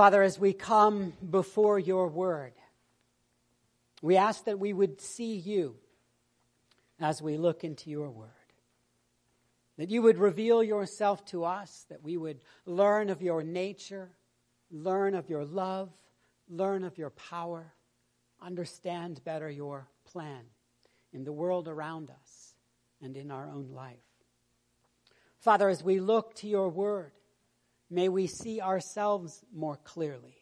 Father, 0.00 0.22
as 0.22 0.38
we 0.38 0.54
come 0.54 1.12
before 1.30 1.78
your 1.78 2.08
word, 2.08 2.54
we 4.00 4.16
ask 4.16 4.46
that 4.46 4.58
we 4.58 4.72
would 4.72 4.98
see 4.98 5.34
you 5.34 5.76
as 6.98 7.20
we 7.20 7.36
look 7.36 7.64
into 7.64 7.90
your 7.90 8.08
word. 8.08 8.30
That 9.76 9.90
you 9.90 10.00
would 10.00 10.16
reveal 10.16 10.64
yourself 10.64 11.26
to 11.26 11.44
us, 11.44 11.84
that 11.90 12.02
we 12.02 12.16
would 12.16 12.40
learn 12.64 13.10
of 13.10 13.20
your 13.20 13.42
nature, 13.42 14.08
learn 14.70 15.14
of 15.14 15.28
your 15.28 15.44
love, 15.44 15.90
learn 16.48 16.82
of 16.82 16.96
your 16.96 17.10
power, 17.10 17.74
understand 18.40 19.22
better 19.22 19.50
your 19.50 19.86
plan 20.06 20.44
in 21.12 21.24
the 21.24 21.32
world 21.34 21.68
around 21.68 22.08
us 22.08 22.54
and 23.02 23.18
in 23.18 23.30
our 23.30 23.50
own 23.50 23.68
life. 23.74 23.98
Father, 25.40 25.68
as 25.68 25.84
we 25.84 26.00
look 26.00 26.34
to 26.36 26.48
your 26.48 26.70
word, 26.70 27.12
may 27.90 28.08
we 28.08 28.26
see 28.28 28.60
ourselves 28.60 29.44
more 29.52 29.76
clearly. 29.76 30.36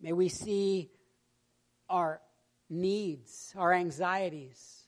May 0.00 0.12
we 0.12 0.28
see 0.28 0.90
our 1.88 2.20
needs, 2.70 3.52
our 3.56 3.72
anxieties, 3.72 4.84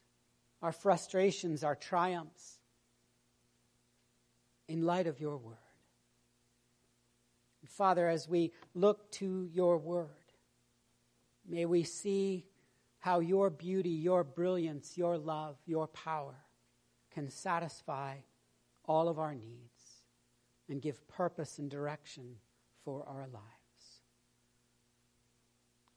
our 0.62 0.72
frustrations, 0.72 1.64
our 1.64 1.74
triumphs 1.74 2.58
in 4.68 4.82
light 4.82 5.06
of 5.06 5.20
your 5.20 5.36
word. 5.36 5.56
Father, 7.68 8.08
as 8.08 8.28
we 8.28 8.52
look 8.74 9.10
to 9.10 9.48
your 9.52 9.76
word, 9.76 10.08
may 11.46 11.66
we 11.66 11.82
see 11.82 12.46
how 12.98 13.18
your 13.18 13.50
beauty, 13.50 13.90
your 13.90 14.24
brilliance, 14.24 14.96
your 14.96 15.18
love, 15.18 15.56
your 15.66 15.88
power 15.88 16.36
can 17.12 17.28
satisfy 17.28 18.14
all 18.84 19.08
of 19.08 19.18
our 19.18 19.34
needs 19.34 19.75
and 20.68 20.82
give 20.82 21.06
purpose 21.08 21.58
and 21.58 21.70
direction 21.70 22.36
for 22.84 23.04
our 23.06 23.26
lives. 23.32 23.46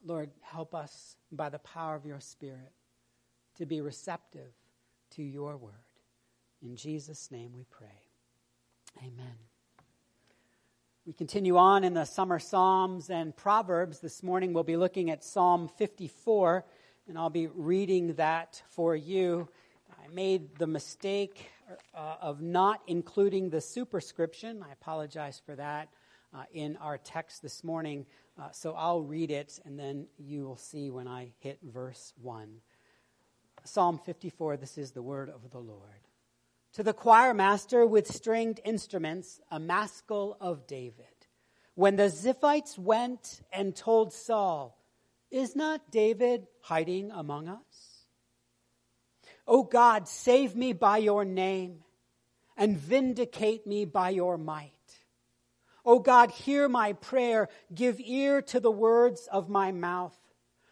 Lord, 0.06 0.30
help 0.42 0.74
us 0.74 1.18
by 1.32 1.50
the 1.50 1.60
power 1.60 1.96
of 1.96 2.06
your 2.06 2.20
Spirit 2.20 2.72
to 3.58 3.66
be 3.66 3.82
receptive 3.82 4.52
to 5.12 5.24
your 5.24 5.58
word. 5.58 5.74
In 6.62 6.76
Jesus' 6.76 7.30
name 7.32 7.52
we 7.54 7.66
pray. 7.70 7.88
Amen. 9.00 9.36
We 11.06 11.14
continue 11.14 11.58
on 11.58 11.84
in 11.84 11.94
the 11.94 12.06
summer 12.06 12.40
Psalms 12.40 13.10
and 13.10 13.36
Proverbs. 13.36 14.00
This 14.00 14.22
morning 14.22 14.54
we'll 14.54 14.64
be 14.64 14.78
looking 14.78 15.10
at 15.10 15.24
Psalm 15.24 15.68
54, 15.78 16.66
and 17.08 17.18
I'll 17.18 17.30
be 17.30 17.48
reading 17.48 18.14
that 18.16 18.62
for 18.70 18.96
you. 18.96 19.48
I 19.92 20.14
made 20.14 20.58
the 20.58 20.68
mistake 20.68 21.50
uh, 21.94 22.16
of 22.22 22.42
not 22.42 22.82
including 22.88 23.50
the 23.50 23.62
superscription. 23.62 24.64
I 24.68 24.72
apologize 24.72 25.42
for 25.46 25.56
that 25.56 25.90
uh, 26.34 26.44
in 26.54 26.78
our 26.78 26.98
text 26.98 27.42
this 27.42 27.64
morning. 27.64 28.06
Uh, 28.40 28.50
so 28.52 28.74
I'll 28.74 29.02
read 29.02 29.32
it, 29.32 29.60
and 29.66 29.78
then 29.78 30.08
you 30.18 30.46
will 30.46 30.58
see 30.58 30.90
when 30.90 31.08
I 31.08 31.34
hit 31.40 31.60
verse 31.64 32.14
1. 32.22 32.50
Psalm 33.66 34.00
54 34.06 34.58
this 34.58 34.78
is 34.78 34.92
the 34.92 35.02
word 35.02 35.30
of 35.30 35.52
the 35.52 35.60
Lord 35.60 36.00
to 36.74 36.84
the 36.84 36.94
choir 36.94 37.34
master 37.34 37.86
with 37.86 38.08
stringed 38.08 38.60
instruments, 38.64 39.42
a 39.50 39.60
maskil 39.60 40.38
of 40.40 40.68
David. 40.68 41.06
When 41.76 41.96
the 41.96 42.04
Ziphites 42.04 42.78
went 42.78 43.42
and 43.52 43.76
told 43.76 44.14
Saul, 44.14 44.78
Is 45.32 45.56
not 45.56 45.92
David 45.92 46.48
hiding 46.62 47.12
among 47.12 47.48
us? 47.48 47.60
O 49.50 49.64
God, 49.64 50.08
save 50.08 50.56
me 50.56 50.74
by 50.74 51.00
your 51.00 51.26
name 51.26 51.80
and 52.56 52.78
vindicate 52.78 53.66
me 53.66 53.84
by 53.84 54.12
your 54.12 54.38
might. 54.38 54.74
O 55.84 55.98
God, 55.98 56.30
hear 56.30 56.70
my 56.70 56.94
prayer. 56.94 57.50
Give 57.74 58.00
ear 58.00 58.44
to 58.44 58.60
the 58.60 58.70
words 58.70 59.28
of 59.32 59.50
my 59.50 59.72
mouth. 59.72 60.16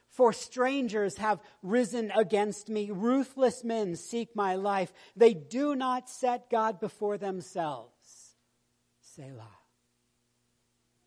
For 0.10 0.32
strangers 0.32 1.18
have 1.18 1.40
risen 1.64 2.12
against 2.12 2.70
me. 2.70 2.92
Ruthless 2.92 3.64
men 3.64 3.96
seek 3.96 4.36
my 4.36 4.54
life. 4.54 4.94
They 5.16 5.34
do 5.34 5.76
not 5.76 6.08
set 6.08 6.48
God 6.48 6.80
before 6.80 7.18
themselves. 7.18 8.36
Selah. 9.02 9.58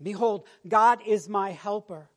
Behold, 0.02 0.44
God 0.66 1.00
is 1.06 1.28
my 1.28 1.52
helper. 1.52 2.10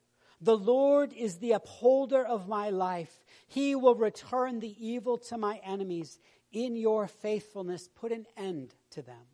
The 0.44 0.58
Lord 0.58 1.14
is 1.14 1.38
the 1.38 1.54
upholder 1.54 2.22
of 2.22 2.50
my 2.50 2.70
life. 2.70 3.24
He 3.48 3.76
will 3.76 3.96
return 3.96 4.60
the 4.60 4.76
evil 4.78 5.18
to 5.30 5.38
my 5.38 5.62
enemies. 5.64 6.20
In 6.52 6.76
your 6.76 7.08
faithfulness, 7.08 7.88
put 7.88 8.12
an 8.12 8.26
end 8.36 8.76
to 8.92 9.02
them. 9.02 9.26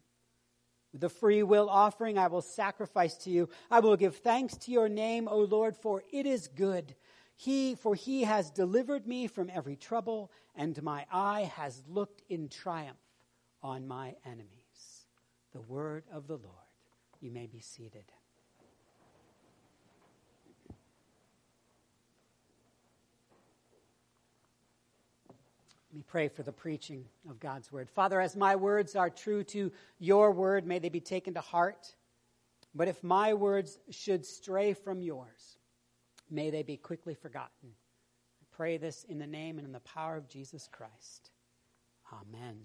With 0.92 1.02
the 1.02 1.10
free 1.10 1.42
will 1.42 1.68
offering, 1.68 2.20
I 2.20 2.28
will 2.28 2.44
sacrifice 2.44 3.16
to 3.24 3.32
you. 3.32 3.50
I 3.72 3.80
will 3.80 3.98
give 3.98 4.18
thanks 4.18 4.56
to 4.58 4.72
your 4.72 4.88
name, 4.88 5.28
O 5.28 5.40
Lord, 5.40 5.76
for 5.76 6.04
it 6.14 6.28
is 6.28 6.48
good. 6.48 6.96
He, 7.36 7.74
for 7.74 7.96
he 7.96 8.24
has 8.26 8.52
delivered 8.52 9.08
me 9.08 9.26
from 9.26 9.50
every 9.52 9.78
trouble, 9.78 10.32
and 10.56 10.82
my 10.84 11.08
eye 11.12 11.52
has 11.56 11.82
looked 11.88 12.22
in 12.30 12.50
triumph 12.50 13.00
on 13.64 13.88
my 13.88 14.16
enemies. 14.26 15.06
The 15.54 15.62
word 15.62 16.04
of 16.14 16.28
the 16.28 16.38
Lord. 16.38 16.56
You 17.20 17.32
may 17.32 17.48
be 17.48 17.62
seated. 17.62 18.12
Let 25.90 25.96
me 25.96 26.04
pray 26.08 26.28
for 26.28 26.44
the 26.44 26.52
preaching 26.52 27.06
of 27.30 27.40
God's 27.40 27.72
word. 27.72 27.90
Father, 27.90 28.22
as 28.22 28.36
my 28.36 28.56
words 28.56 28.96
are 28.96 29.10
true 29.10 29.44
to 29.46 29.72
your 29.98 30.32
word, 30.32 30.66
may 30.66 30.80
they 30.80 30.90
be 30.90 31.00
taken 31.00 31.34
to 31.34 31.42
heart. 31.42 31.96
But 32.76 32.88
if 32.88 33.04
my 33.04 33.34
words 33.34 33.80
should 33.90 34.26
stray 34.26 34.74
from 34.74 35.02
yours, 35.02 35.58
May 36.30 36.52
they 36.52 36.64
be 36.64 36.78
quickly 36.78 37.16
forgotten. 37.16 37.70
I 38.42 38.46
pray 38.52 38.78
this 38.78 39.04
in 39.06 39.18
the 39.20 39.28
name 39.28 39.58
and 39.58 39.66
in 39.66 39.74
the 39.74 39.80
power 39.80 40.16
of 40.16 40.30
Jesus 40.30 40.70
Christ. 40.72 41.32
Amen. 42.14 42.58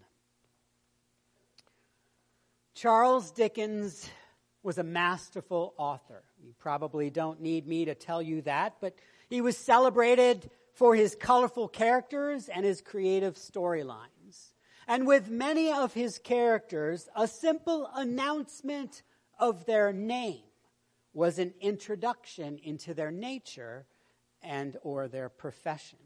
Charles 2.75 3.31
Dickens 3.31 4.09
was 4.63 4.79
a 4.79 4.83
masterful 4.83 5.75
author. 5.79 6.25
You 6.43 6.55
probably 6.59 7.09
don't 7.11 7.41
need 7.41 7.67
me 7.67 7.87
to 7.87 7.95
tell 7.95 8.21
you 8.21 8.43
that, 8.43 8.75
but 8.81 8.95
he 9.29 9.41
was 9.41 9.57
celebrated 9.57 10.51
for 10.75 10.95
his 10.95 11.15
colorful 11.15 11.69
characters 11.69 12.49
and 12.49 12.67
his 12.67 12.81
creative 12.81 13.37
storylines. 13.37 14.53
And 14.87 15.07
with 15.07 15.31
many 15.31 15.73
of 15.73 15.95
his 15.95 16.19
characters, 16.19 17.09
a 17.17 17.27
simple 17.27 17.89
announcement 17.95 19.03
of 19.39 19.65
their 19.65 19.93
name 19.93 20.43
was 21.15 21.39
an 21.39 21.55
introduction 21.61 22.59
into 22.63 22.93
their 22.93 23.11
nature 23.11 23.87
and 24.43 24.77
or 24.83 25.09
their 25.09 25.29
profession. 25.29 25.99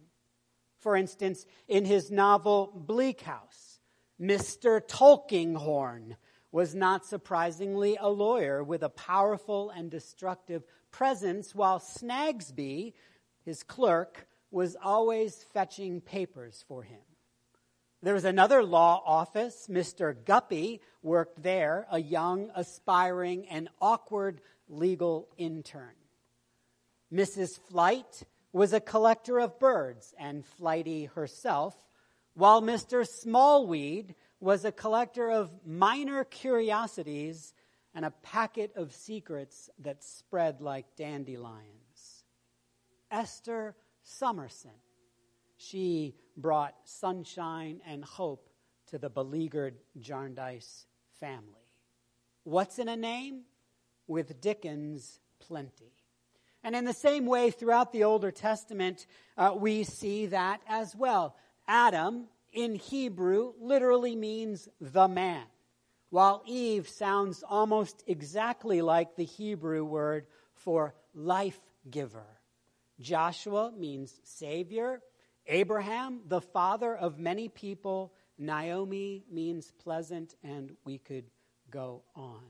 For 0.78 0.94
instance, 0.94 1.44
in 1.66 1.84
his 1.84 2.10
novel 2.10 2.72
Bleak 2.74 3.22
House, 3.22 3.80
Mr. 4.20 4.80
Tulkinghorn 4.86 6.16
was 6.52 6.74
not 6.74 7.04
surprisingly 7.04 7.96
a 8.00 8.08
lawyer 8.08 8.62
with 8.62 8.82
a 8.82 8.88
powerful 8.88 9.70
and 9.70 9.90
destructive 9.90 10.62
presence, 10.90 11.54
while 11.54 11.80
Snagsby, 11.80 12.94
his 13.44 13.62
clerk, 13.62 14.27
was 14.50 14.76
always 14.82 15.44
fetching 15.52 16.00
papers 16.00 16.64
for 16.66 16.82
him. 16.82 17.00
There 18.02 18.14
was 18.14 18.24
another 18.24 18.62
law 18.62 19.02
office. 19.04 19.66
Mr. 19.68 20.14
Guppy 20.24 20.80
worked 21.02 21.42
there, 21.42 21.86
a 21.90 22.00
young, 22.00 22.50
aspiring, 22.54 23.48
and 23.48 23.68
awkward 23.80 24.40
legal 24.68 25.28
intern. 25.36 25.94
Mrs. 27.12 27.58
Flite 27.68 28.22
was 28.52 28.72
a 28.72 28.80
collector 28.80 29.40
of 29.40 29.58
birds 29.58 30.14
and 30.18 30.44
flighty 30.44 31.06
herself, 31.06 31.74
while 32.34 32.62
Mr. 32.62 33.06
Smallweed 33.06 34.14
was 34.40 34.64
a 34.64 34.72
collector 34.72 35.30
of 35.30 35.50
minor 35.66 36.24
curiosities 36.24 37.52
and 37.94 38.04
a 38.04 38.12
packet 38.22 38.72
of 38.76 38.94
secrets 38.94 39.68
that 39.80 40.04
spread 40.04 40.60
like 40.60 40.86
dandelions. 40.96 42.24
Esther 43.10 43.74
Summerson, 44.08 44.70
she 45.56 46.14
brought 46.36 46.74
sunshine 46.84 47.80
and 47.86 48.04
hope 48.04 48.48
to 48.86 48.98
the 48.98 49.10
beleaguered 49.10 49.76
Jarndyce 49.98 50.86
family. 51.20 51.68
What's 52.44 52.78
in 52.78 52.88
a 52.88 52.96
name? 52.96 53.42
with 54.08 54.40
Dickens 54.40 55.20
plenty. 55.38 55.92
And 56.64 56.74
in 56.74 56.84
the 56.84 56.92
same 56.92 57.26
way, 57.26 57.52
throughout 57.52 57.92
the 57.92 58.02
Older 58.02 58.32
Testament, 58.32 59.06
uh, 59.36 59.54
we 59.56 59.84
see 59.84 60.26
that 60.26 60.60
as 60.66 60.96
well. 60.96 61.36
Adam, 61.68 62.24
in 62.52 62.74
Hebrew, 62.74 63.52
literally 63.60 64.16
means 64.16 64.68
the 64.80 65.06
man, 65.06 65.44
while 66.10 66.42
Eve 66.46 66.88
sounds 66.88 67.44
almost 67.48 68.02
exactly 68.08 68.82
like 68.82 69.14
the 69.14 69.24
Hebrew 69.24 69.84
word 69.84 70.26
for 70.54 70.94
life 71.14 71.60
giver. 71.88 72.37
Joshua 73.00 73.72
means 73.76 74.20
savior. 74.24 75.00
Abraham, 75.46 76.20
the 76.26 76.40
father 76.40 76.94
of 76.94 77.18
many 77.18 77.48
people. 77.48 78.12
Naomi 78.38 79.24
means 79.30 79.72
pleasant, 79.82 80.34
and 80.44 80.76
we 80.84 80.98
could 80.98 81.24
go 81.70 82.02
on. 82.14 82.42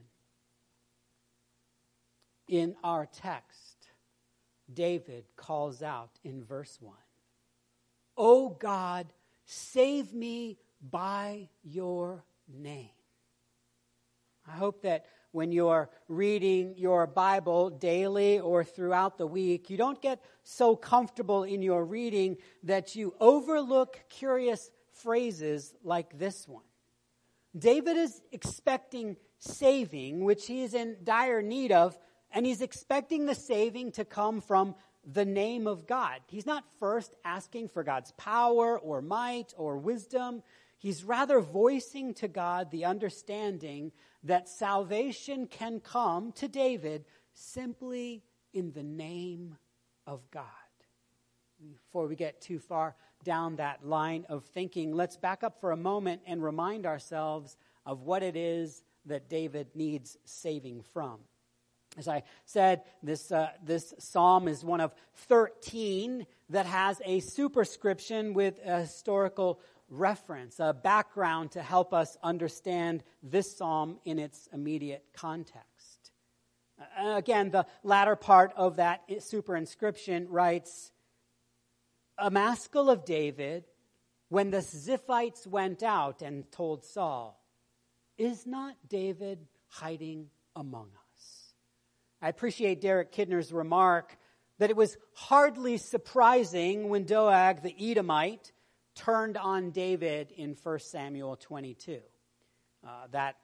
in 2.49 2.75
our 2.83 3.05
text, 3.05 3.87
David 4.73 5.25
calls 5.37 5.81
out 5.81 6.09
in 6.23 6.43
verse 6.43 6.77
1 6.81 6.95
O 8.17 8.49
God, 8.49 9.07
save 9.45 10.13
me 10.13 10.57
by 10.81 11.47
your 11.63 12.25
name. 12.51 12.89
I 14.47 14.51
hope 14.51 14.81
that 14.81 15.05
when 15.31 15.51
you're 15.51 15.89
reading 16.07 16.73
your 16.77 17.05
Bible 17.07 17.69
daily 17.69 18.39
or 18.39 18.63
throughout 18.63 19.17
the 19.17 19.27
week, 19.27 19.69
you 19.69 19.77
don't 19.77 20.01
get 20.01 20.23
so 20.43 20.75
comfortable 20.75 21.43
in 21.43 21.61
your 21.61 21.85
reading 21.85 22.37
that 22.63 22.95
you 22.95 23.13
overlook 23.19 23.99
curious 24.09 24.71
phrases 24.91 25.73
like 25.83 26.17
this 26.17 26.47
one. 26.47 26.63
David 27.57 27.97
is 27.97 28.21
expecting 28.31 29.17
saving, 29.39 30.23
which 30.23 30.47
he 30.47 30.63
is 30.63 30.73
in 30.73 30.97
dire 31.03 31.41
need 31.41 31.71
of, 31.71 31.97
and 32.31 32.45
he's 32.45 32.61
expecting 32.61 33.25
the 33.25 33.35
saving 33.35 33.91
to 33.93 34.05
come 34.05 34.41
from 34.41 34.75
the 35.05 35.25
name 35.25 35.65
of 35.65 35.87
God. 35.87 36.19
He's 36.27 36.45
not 36.45 36.63
first 36.79 37.15
asking 37.23 37.69
for 37.69 37.83
God's 37.83 38.11
power 38.13 38.77
or 38.77 39.01
might 39.01 39.53
or 39.57 39.77
wisdom. 39.77 40.43
He's 40.77 41.03
rather 41.03 41.39
voicing 41.39 42.13
to 42.15 42.27
God 42.27 42.69
the 42.69 42.85
understanding 42.85 43.91
that 44.23 44.49
salvation 44.49 45.47
can 45.47 45.79
come 45.79 46.31
to 46.33 46.47
David 46.47 47.05
simply 47.33 48.23
in 48.53 48.71
the 48.71 48.83
name 48.83 49.57
of 50.05 50.29
God. 50.31 50.45
Before 51.59 52.07
we 52.07 52.15
get 52.15 52.41
too 52.41 52.59
far 52.59 52.95
down 53.23 53.57
that 53.57 53.85
line 53.85 54.25
of 54.29 54.45
thinking, 54.45 54.93
let's 54.93 55.17
back 55.17 55.43
up 55.43 55.59
for 55.59 55.71
a 55.71 55.77
moment 55.77 56.21
and 56.25 56.43
remind 56.43 56.85
ourselves 56.85 57.57
of 57.85 58.03
what 58.03 58.23
it 58.23 58.35
is 58.35 58.83
that 59.05 59.29
David 59.29 59.67
needs 59.75 60.17
saving 60.25 60.83
from. 60.93 61.19
As 61.97 62.07
I 62.07 62.23
said, 62.45 62.83
this, 63.01 63.31
uh, 63.31 63.49
this 63.63 63.93
psalm 63.97 64.47
is 64.47 64.63
one 64.63 64.79
of 64.79 64.93
13 65.27 66.25
that 66.49 66.65
has 66.65 67.01
a 67.03 67.19
superscription 67.19 68.33
with 68.33 68.59
a 68.63 68.81
historical 68.81 69.59
reference, 69.89 70.59
a 70.59 70.73
background 70.73 71.51
to 71.51 71.61
help 71.61 71.93
us 71.93 72.17
understand 72.23 73.03
this 73.23 73.57
psalm 73.57 73.99
in 74.05 74.19
its 74.19 74.47
immediate 74.53 75.03
context. 75.13 76.11
Uh, 76.79 77.15
again, 77.15 77.51
the 77.51 77.65
latter 77.83 78.15
part 78.15 78.53
of 78.55 78.77
that 78.77 79.07
superinscription 79.09 80.27
writes 80.29 80.91
A 82.17 82.31
maskil 82.31 82.89
of 82.89 83.05
David 83.05 83.65
when 84.29 84.51
the 84.51 84.59
Ziphites 84.59 85.45
went 85.45 85.83
out 85.83 86.21
and 86.21 86.49
told 86.51 86.85
Saul, 86.85 87.43
Is 88.17 88.45
not 88.45 88.75
David 88.87 89.39
hiding 89.67 90.27
among 90.55 90.87
us? 90.87 91.53
I 92.21 92.29
appreciate 92.29 92.81
Derek 92.81 93.11
Kidner's 93.11 93.51
remark 93.51 94.17
that 94.59 94.69
it 94.69 94.75
was 94.75 94.97
hardly 95.13 95.77
surprising 95.77 96.89
when 96.89 97.05
Doeg 97.05 97.63
the 97.63 97.91
Edomite 97.91 98.51
turned 98.99 99.37
on 99.37 99.71
David 99.71 100.31
in 100.35 100.57
1 100.61 100.79
Samuel 100.79 101.37
22. 101.37 101.99
Uh, 102.85 102.89
that 103.11 103.37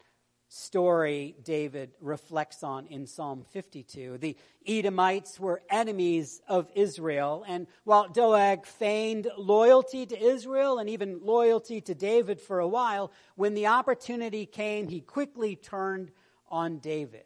story 0.50 1.34
David 1.44 1.92
reflects 2.02 2.62
on 2.62 2.88
in 2.88 3.08
Psalm 3.08 3.46
52. 3.52 4.18
The 4.18 4.36
Edomites 4.68 5.40
were 5.40 5.62
enemies 5.70 6.42
of 6.50 6.70
Israel, 6.76 7.46
and 7.48 7.68
while 7.86 8.10
Doeg 8.10 8.66
feigned 8.66 9.30
loyalty 9.38 10.06
to 10.06 10.22
Israel 10.22 10.78
and 10.78 10.90
even 10.90 11.22
loyalty 11.24 11.80
to 11.82 11.96
David 11.96 12.42
for 12.42 12.60
a 12.60 12.68
while, 12.68 13.14
when 13.36 13.54
the 13.54 13.68
opportunity 13.68 14.46
came, 14.46 14.90
he 14.90 15.00
quickly 15.00 15.56
turned 15.56 16.12
on 16.50 16.80
David. 16.80 17.24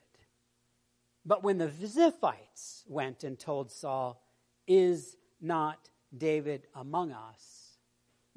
But 1.25 1.43
when 1.43 1.57
the 1.57 1.67
Ziphites 1.67 2.83
went 2.87 3.23
and 3.23 3.39
told 3.39 3.71
Saul, 3.71 4.21
Is 4.67 5.17
not 5.41 5.89
David 6.15 6.67
among 6.75 7.11
us? 7.11 7.58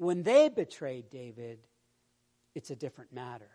When 0.03 0.23
they 0.23 0.49
betrayed 0.49 1.09
David, 1.09 1.59
it's 2.55 2.69
a 2.71 2.75
different 2.75 3.13
matter. 3.13 3.49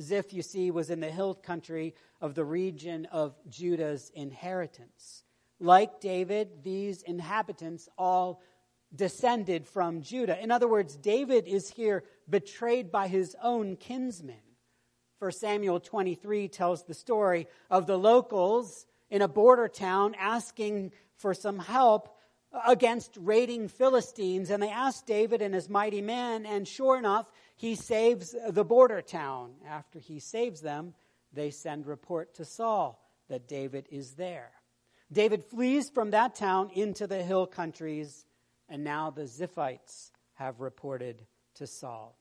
Ziph, 0.00 0.32
you 0.32 0.40
see, 0.40 0.70
was 0.70 0.88
in 0.88 1.00
the 1.00 1.10
hill 1.10 1.34
country 1.34 1.94
of 2.22 2.34
the 2.34 2.44
region 2.44 3.06
of 3.12 3.36
Judah's 3.50 4.10
inheritance. 4.14 5.24
Like 5.60 6.00
David, 6.00 6.62
these 6.62 7.02
inhabitants 7.02 7.86
all 7.98 8.40
descended 8.94 9.66
from 9.66 10.00
Judah. 10.00 10.42
In 10.42 10.50
other 10.50 10.66
words, 10.66 10.96
David 10.96 11.46
is 11.46 11.68
here 11.68 12.04
betrayed 12.28 12.90
by 12.90 13.06
his 13.06 13.36
own 13.42 13.76
kinsmen. 13.76 14.40
For 15.18 15.30
Samuel 15.30 15.80
23 15.80 16.48
tells 16.48 16.82
the 16.82 16.94
story 16.94 17.46
of 17.70 17.86
the 17.86 17.98
locals 17.98 18.86
in 19.10 19.20
a 19.20 19.28
border 19.28 19.68
town 19.68 20.14
asking 20.18 20.92
for 21.16 21.34
some 21.34 21.58
help 21.58 22.16
against 22.66 23.16
raiding 23.20 23.68
Philistines, 23.68 24.50
and 24.50 24.62
they 24.62 24.70
asked 24.70 25.06
David 25.06 25.42
and 25.42 25.54
his 25.54 25.68
mighty 25.68 26.00
men, 26.00 26.46
and 26.46 26.66
sure 26.66 26.98
enough, 26.98 27.30
he 27.56 27.74
saves 27.74 28.34
the 28.48 28.64
border 28.64 29.00
town. 29.00 29.52
After 29.68 29.98
he 29.98 30.18
saves 30.18 30.60
them, 30.60 30.94
they 31.32 31.50
send 31.50 31.86
report 31.86 32.34
to 32.34 32.44
Saul 32.44 33.00
that 33.28 33.46
David 33.46 33.86
is 33.90 34.12
there. 34.12 34.50
David 35.12 35.44
flees 35.44 35.90
from 35.90 36.10
that 36.10 36.34
town 36.34 36.70
into 36.74 37.06
the 37.06 37.22
hill 37.22 37.46
countries, 37.46 38.24
and 38.68 38.82
now 38.82 39.10
the 39.10 39.22
Ziphites 39.22 40.10
have 40.34 40.60
reported 40.60 41.26
to 41.54 41.66
Saul. 41.66 42.16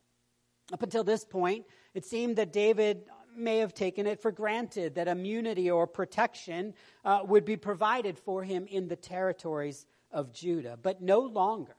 Up 0.71 0.83
until 0.83 1.03
this 1.03 1.25
point, 1.25 1.65
it 1.93 2.05
seemed 2.05 2.35
that 2.35 2.53
David 2.53 3.05
may 3.35 3.57
have 3.57 3.73
taken 3.73 4.05
it 4.05 4.21
for 4.21 4.31
granted 4.31 4.95
that 4.95 5.07
immunity 5.07 5.69
or 5.69 5.87
protection 5.87 6.73
uh, 7.05 7.21
would 7.23 7.45
be 7.45 7.55
provided 7.55 8.17
for 8.17 8.43
him 8.43 8.67
in 8.67 8.87
the 8.87 8.95
territories 8.95 9.85
of 10.11 10.33
Judah, 10.33 10.77
but 10.81 11.01
no 11.01 11.19
longer. 11.19 11.75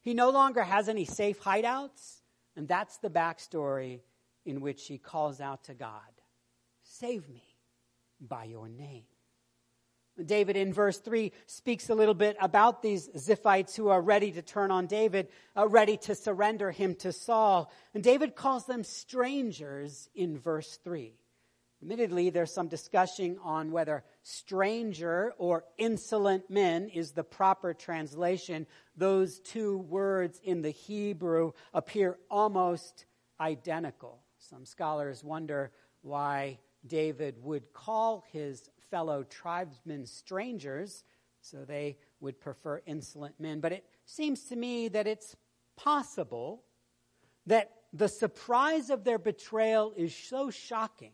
He 0.00 0.14
no 0.14 0.30
longer 0.30 0.62
has 0.62 0.88
any 0.88 1.04
safe 1.04 1.40
hideouts, 1.40 2.20
and 2.56 2.66
that's 2.66 2.98
the 2.98 3.10
backstory 3.10 4.00
in 4.44 4.60
which 4.60 4.86
he 4.86 4.98
calls 4.98 5.40
out 5.40 5.64
to 5.64 5.74
God 5.74 6.00
Save 6.82 7.28
me 7.28 7.44
by 8.20 8.44
your 8.44 8.68
name. 8.68 9.04
David 10.26 10.56
in 10.56 10.72
verse 10.72 10.98
3 10.98 11.32
speaks 11.46 11.88
a 11.88 11.94
little 11.94 12.14
bit 12.14 12.36
about 12.40 12.82
these 12.82 13.08
Ziphites 13.08 13.76
who 13.76 13.88
are 13.88 14.02
ready 14.02 14.32
to 14.32 14.42
turn 14.42 14.70
on 14.70 14.86
David, 14.86 15.28
uh, 15.56 15.66
ready 15.68 15.96
to 15.98 16.14
surrender 16.14 16.70
him 16.70 16.94
to 16.96 17.12
Saul. 17.12 17.72
And 17.94 18.02
David 18.02 18.34
calls 18.34 18.66
them 18.66 18.84
strangers 18.84 20.10
in 20.14 20.38
verse 20.38 20.78
3. 20.82 21.14
Admittedly, 21.82 22.28
there's 22.28 22.52
some 22.52 22.68
discussion 22.68 23.38
on 23.42 23.72
whether 23.72 24.04
stranger 24.22 25.32
or 25.38 25.64
insolent 25.78 26.50
men 26.50 26.88
is 26.88 27.12
the 27.12 27.24
proper 27.24 27.72
translation. 27.72 28.66
Those 28.96 29.40
two 29.40 29.78
words 29.78 30.40
in 30.44 30.60
the 30.60 30.70
Hebrew 30.70 31.52
appear 31.72 32.18
almost 32.30 33.06
identical. 33.40 34.22
Some 34.38 34.66
scholars 34.66 35.24
wonder 35.24 35.72
why 36.02 36.58
David 36.86 37.36
would 37.42 37.72
call 37.72 38.24
his 38.30 38.68
fellow 38.90 39.22
tribesmen 39.22 40.04
strangers, 40.04 41.04
so 41.40 41.64
they 41.64 41.96
would 42.20 42.38
prefer 42.40 42.82
insolent 42.84 43.40
men. 43.40 43.60
But 43.60 43.72
it 43.72 43.86
seems 44.04 44.44
to 44.48 44.56
me 44.56 44.88
that 44.88 45.06
it's 45.06 45.34
possible 45.76 46.62
that 47.46 47.70
the 47.94 48.08
surprise 48.08 48.90
of 48.90 49.04
their 49.04 49.18
betrayal 49.18 49.94
is 49.96 50.14
so 50.14 50.50
shocking 50.50 51.12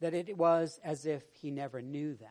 that 0.00 0.14
it 0.14 0.36
was 0.36 0.80
as 0.82 1.06
if 1.06 1.22
he 1.32 1.50
never 1.50 1.80
knew 1.80 2.14
them. 2.14 2.28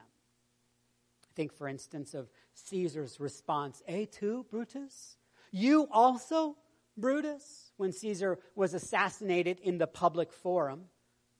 Think, 1.36 1.54
for 1.54 1.68
instance, 1.68 2.14
of 2.14 2.30
Caesar's 2.54 3.20
response, 3.20 3.82
eh, 3.88 4.02
Et 4.02 4.12
tu, 4.12 4.46
Brutus? 4.50 5.18
You 5.52 5.88
also, 5.92 6.58
Brutus? 6.98 7.72
When 7.78 7.92
Caesar 7.92 8.40
was 8.56 8.74
assassinated 8.74 9.60
in 9.60 9.78
the 9.78 9.88
public 9.88 10.34
forum. 10.34 10.86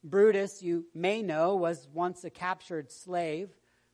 Brutus, 0.04 0.64
you 0.64 0.86
may 0.96 1.22
know, 1.22 1.56
was 1.56 1.88
once 1.94 2.24
a 2.24 2.30
captured 2.30 2.92
slave 2.92 3.50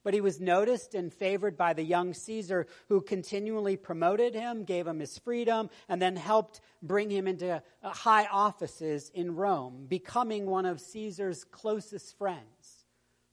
but 0.05 0.13
he 0.13 0.21
was 0.21 0.39
noticed 0.39 0.93
and 0.93 1.11
favored 1.11 1.57
by 1.57 1.73
the 1.73 1.83
young 1.83 2.13
Caesar 2.13 2.67
who 2.89 3.01
continually 3.01 3.75
promoted 3.75 4.35
him, 4.35 4.63
gave 4.63 4.85
him 4.85 4.99
his 4.99 5.17
freedom, 5.17 5.67
and 5.89 5.99
then 5.99 6.15
helped 6.15 6.61
bring 6.83 7.09
him 7.09 7.27
into 7.27 7.51
uh, 7.81 7.89
high 7.89 8.27
offices 8.31 9.09
in 9.15 9.35
Rome, 9.35 9.87
becoming 9.89 10.45
one 10.45 10.67
of 10.67 10.79
Caesar's 10.79 11.43
closest 11.43 12.15
friends. 12.19 12.85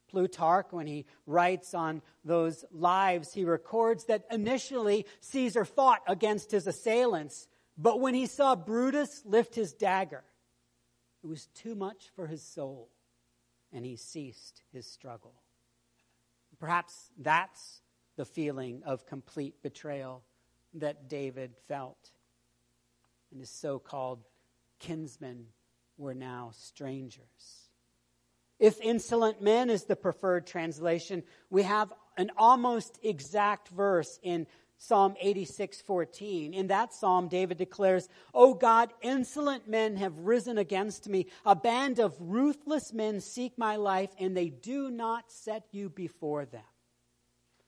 Plutarch, 0.09 0.73
when 0.73 0.87
he 0.87 1.05
writes 1.27 1.75
on 1.75 2.01
those 2.25 2.65
lives, 2.73 3.35
he 3.35 3.45
records 3.45 4.05
that 4.05 4.25
initially 4.31 5.05
Caesar 5.21 5.67
fought 5.67 6.01
against 6.09 6.51
his 6.53 6.67
assailants, 6.67 7.49
but 7.77 8.01
when 8.01 8.15
he 8.15 8.25
saw 8.25 8.57
Brutus 8.57 9.23
lift 9.27 9.55
his 9.55 9.75
dagger, 9.75 10.25
it 11.23 11.27
was 11.27 11.49
too 11.49 11.75
much 11.75 12.11
for 12.17 12.27
his 12.27 12.43
soul, 12.43 12.89
and 13.75 13.85
he 13.85 13.97
ceased 13.97 14.63
his 14.73 14.87
struggle. 14.87 15.35
Perhaps 16.63 17.11
that's 17.19 17.81
the 18.15 18.25
feeling 18.25 18.85
of 18.87 19.05
complete 19.05 19.61
betrayal 19.65 20.23
that 20.75 21.09
David 21.09 21.57
felt. 21.67 22.13
And 23.33 23.41
his 23.41 23.51
so 23.51 23.81
called 23.81 24.21
kinsmen 24.79 25.47
were 25.99 26.15
now 26.15 26.53
strangers. 26.57 27.69
If 28.61 28.81
insolent 28.81 29.43
men 29.43 29.71
is 29.71 29.87
the 29.87 29.97
preferred 29.97 30.47
translation, 30.47 31.25
we 31.51 31.65
have 31.65 31.93
an 32.17 32.31
almost 32.37 32.97
exact 33.03 33.67
verse 33.71 34.21
in 34.23 34.47
Psalm 34.83 35.15
86:14. 35.23 36.53
In 36.53 36.67
that 36.67 36.93
psalm 36.93 37.29
David 37.29 37.57
declares, 37.57 38.09
"O 38.35 38.53
God, 38.53 38.93
insolent 39.01 39.69
men 39.69 39.95
have 39.95 40.19
risen 40.19 40.59
against 40.59 41.09
me. 41.09 41.27
A 41.47 41.55
band 41.55 42.01
of 42.01 42.21
ruthless 42.21 42.93
men 42.93 43.21
seek 43.21 43.57
my 43.57 43.77
life 43.77 44.13
and 44.19 44.37
they 44.37 44.49
do 44.49 44.91
not 44.91 45.31
set 45.31 45.69
you 45.71 45.89
before 45.89 46.45
them." 46.45 46.65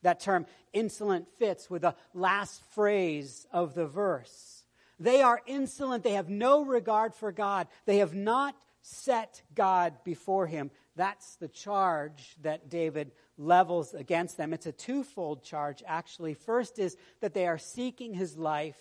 That 0.01 0.19
term 0.19 0.45
insolent 0.73 1.29
fits 1.29 1.69
with 1.69 1.83
the 1.83 1.95
last 2.13 2.61
phrase 2.73 3.47
of 3.49 3.75
the 3.75 3.87
verse. 3.87 4.65
They 4.99 5.21
are 5.21 5.41
insolent. 5.45 6.03
They 6.03 6.15
have 6.15 6.29
no 6.29 6.65
regard 6.65 7.15
for 7.15 7.31
God. 7.31 7.69
They 7.85 7.99
have 7.99 8.13
not 8.13 8.57
set 8.81 9.41
God 9.53 10.03
before 10.03 10.47
him. 10.47 10.69
That's 10.97 11.37
the 11.37 11.47
charge 11.47 12.35
that 12.41 12.67
David 12.67 13.13
levels 13.37 13.93
against 13.93 14.37
them. 14.37 14.53
It's 14.53 14.65
a 14.65 14.71
twofold 14.71 15.43
charge, 15.43 15.83
actually. 15.85 16.33
First 16.33 16.79
is 16.79 16.95
that 17.21 17.33
they 17.33 17.47
are 17.47 17.57
seeking 17.57 18.13
his 18.13 18.37
life, 18.37 18.79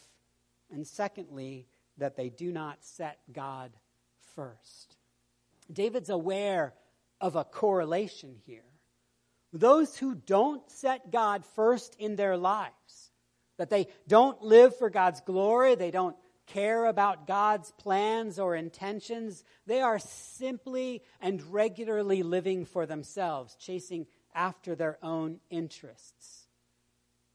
and 0.71 0.87
secondly, 0.87 1.67
that 1.99 2.17
they 2.17 2.29
do 2.29 2.53
not 2.53 2.85
set 2.85 3.19
God 3.33 3.73
first. 4.35 4.97
David's 5.73 6.11
aware 6.11 6.75
of 7.21 7.37
a 7.37 7.45
correlation 7.45 8.37
here. 8.47 8.65
Those 9.53 9.97
who 9.97 10.15
don't 10.15 10.69
set 10.71 11.13
God 11.13 11.45
first 11.55 11.95
in 11.99 12.17
their 12.17 12.37
lives, 12.37 13.11
that 13.57 13.71
they 13.71 13.87
don't 14.09 14.43
live 14.43 14.77
for 14.77 14.91
God's 14.91 15.21
glory, 15.21 15.77
they 15.77 15.93
don't 15.93 16.17
care 16.47 16.85
about 16.85 17.27
God's 17.27 17.71
plans 17.73 18.39
or 18.39 18.55
intentions. 18.55 19.45
They 19.67 19.81
are 19.81 19.99
simply 19.99 21.03
and 21.21 21.43
regularly 21.53 22.23
living 22.23 22.65
for 22.65 22.85
themselves, 22.85 23.55
chasing 23.57 24.07
after 24.35 24.75
their 24.75 24.99
own 25.03 25.41
interests. 25.51 26.47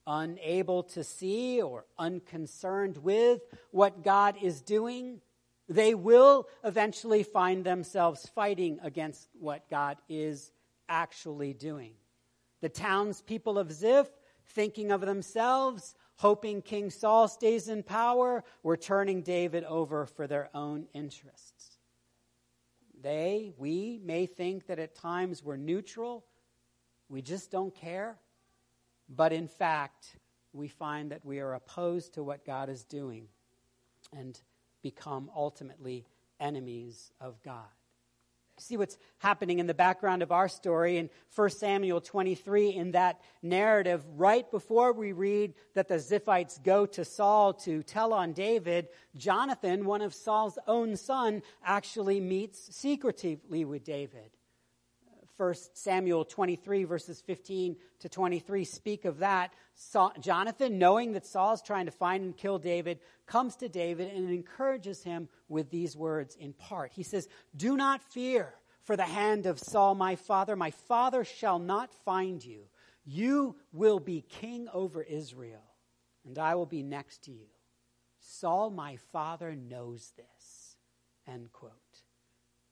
Unable 0.06 0.84
to 0.84 1.03
see 1.03 1.62
or 1.62 1.86
unconcerned 1.98 2.98
with 2.98 3.41
what 3.72 4.03
God 4.03 4.36
is 4.41 4.62
doing, 4.62 5.22
they 5.68 5.94
will 5.94 6.48
eventually 6.63 7.24
find 7.24 7.63
themselves 7.63 8.25
fighting 8.34 8.79
against 8.82 9.29
what 9.39 9.70
God 9.70 9.98
is 10.10 10.51
actually 10.89 11.53
doing. 11.53 11.94
The 12.62 12.70
townspeople 12.70 13.60
of 13.60 13.72
Ziph, 13.72 14.10
thinking 14.48 14.91
of 14.91 15.01
themselves, 15.01 15.94
hoping 16.15 16.62
King 16.62 16.89
Saul 16.89 17.27
stays 17.27 17.70
in 17.70 17.84
power, 17.84 18.44
were 18.63 18.77
turning 18.77 19.22
David 19.22 19.63
over 19.63 20.06
for 20.08 20.27
their 20.27 20.50
own 20.56 20.88
interests. 20.94 21.77
They, 23.01 23.53
we, 23.58 24.01
may 24.03 24.25
think 24.25 24.65
that 24.68 24.79
at 24.79 24.96
times 24.96 25.44
we're 25.44 25.56
neutral, 25.56 26.25
we 27.09 27.21
just 27.21 27.51
don't 27.51 27.73
care. 27.73 28.17
But 29.09 29.33
in 29.33 29.47
fact, 29.47 30.15
we 30.53 30.67
find 30.67 31.11
that 31.11 31.25
we 31.25 31.39
are 31.39 31.53
opposed 31.53 32.13
to 32.13 32.23
what 32.23 32.45
God 32.45 32.69
is 32.69 32.83
doing 32.83 33.27
and 34.15 34.39
become 34.81 35.29
ultimately 35.35 36.05
enemies 36.39 37.11
of 37.19 37.41
God. 37.43 37.65
See 38.57 38.75
what's 38.75 38.97
happening 39.19 39.59
in 39.59 39.67
the 39.67 39.73
background 39.73 40.21
of 40.21 40.33
our 40.33 40.49
story 40.49 40.97
in 40.97 41.09
1 41.33 41.49
Samuel 41.51 42.01
23 42.01 42.69
in 42.71 42.91
that 42.91 43.21
narrative, 43.41 44.03
right 44.17 44.49
before 44.51 44.91
we 44.91 45.13
read 45.13 45.53
that 45.75 45.87
the 45.87 45.95
Ziphites 45.95 46.61
go 46.61 46.85
to 46.87 47.05
Saul 47.05 47.53
to 47.53 47.83
tell 47.83 48.13
on 48.13 48.33
David, 48.33 48.89
Jonathan, 49.15 49.85
one 49.85 50.01
of 50.01 50.13
Saul's 50.13 50.59
own 50.67 50.97
son, 50.97 51.41
actually 51.63 52.19
meets 52.19 52.75
secretively 52.75 53.63
with 53.63 53.85
David. 53.85 54.31
1 55.39 55.53
Samuel 55.74 56.25
23, 56.25 56.84
verses 56.84 57.22
15 57.22 57.77
to 58.00 58.10
23, 58.10 58.65
speak 58.65 59.05
of 59.05 59.19
that. 59.19 59.53
Saul, 59.74 60.12
Jonathan, 60.19 60.77
knowing 60.77 61.13
that 61.13 61.25
Saul 61.25 61.53
is 61.53 61.62
trying 61.62 61.86
to 61.86 61.93
find 61.93 62.25
and 62.25 62.36
kill 62.36 62.60
David, 62.60 63.00
comes 63.25 63.55
to 63.58 63.69
David 63.69 64.13
and 64.13 64.29
encourages 64.29 65.01
him 65.01 65.29
with 65.48 65.69
these 65.69 65.96
words 65.96 66.36
in 66.36 66.51
part. 66.51 66.91
He 66.91 67.03
says, 67.03 67.29
Do 67.55 67.77
not 67.77 68.01
fear 68.01 68.53
for 68.84 68.98
the 68.98 69.03
hand 69.03 69.46
of 69.46 69.60
Saul, 69.60 69.96
my 69.96 70.17
father. 70.17 70.58
My 70.58 70.72
father 70.72 71.24
shall 71.24 71.58
not 71.58 71.93
find 72.03 72.43
you. 72.43 72.63
You 73.05 73.55
will 73.72 74.01
be 74.01 74.25
king 74.27 74.67
over 74.74 75.01
Israel, 75.01 75.63
and 76.25 76.38
I 76.38 76.55
will 76.55 76.65
be 76.65 76.84
next 76.84 77.24
to 77.24 77.31
you. 77.31 77.48
Saul, 78.19 78.72
my 78.72 78.98
father, 79.13 79.55
knows 79.55 80.12
this. 80.17 80.75
End 81.25 81.50
quote. 81.53 81.72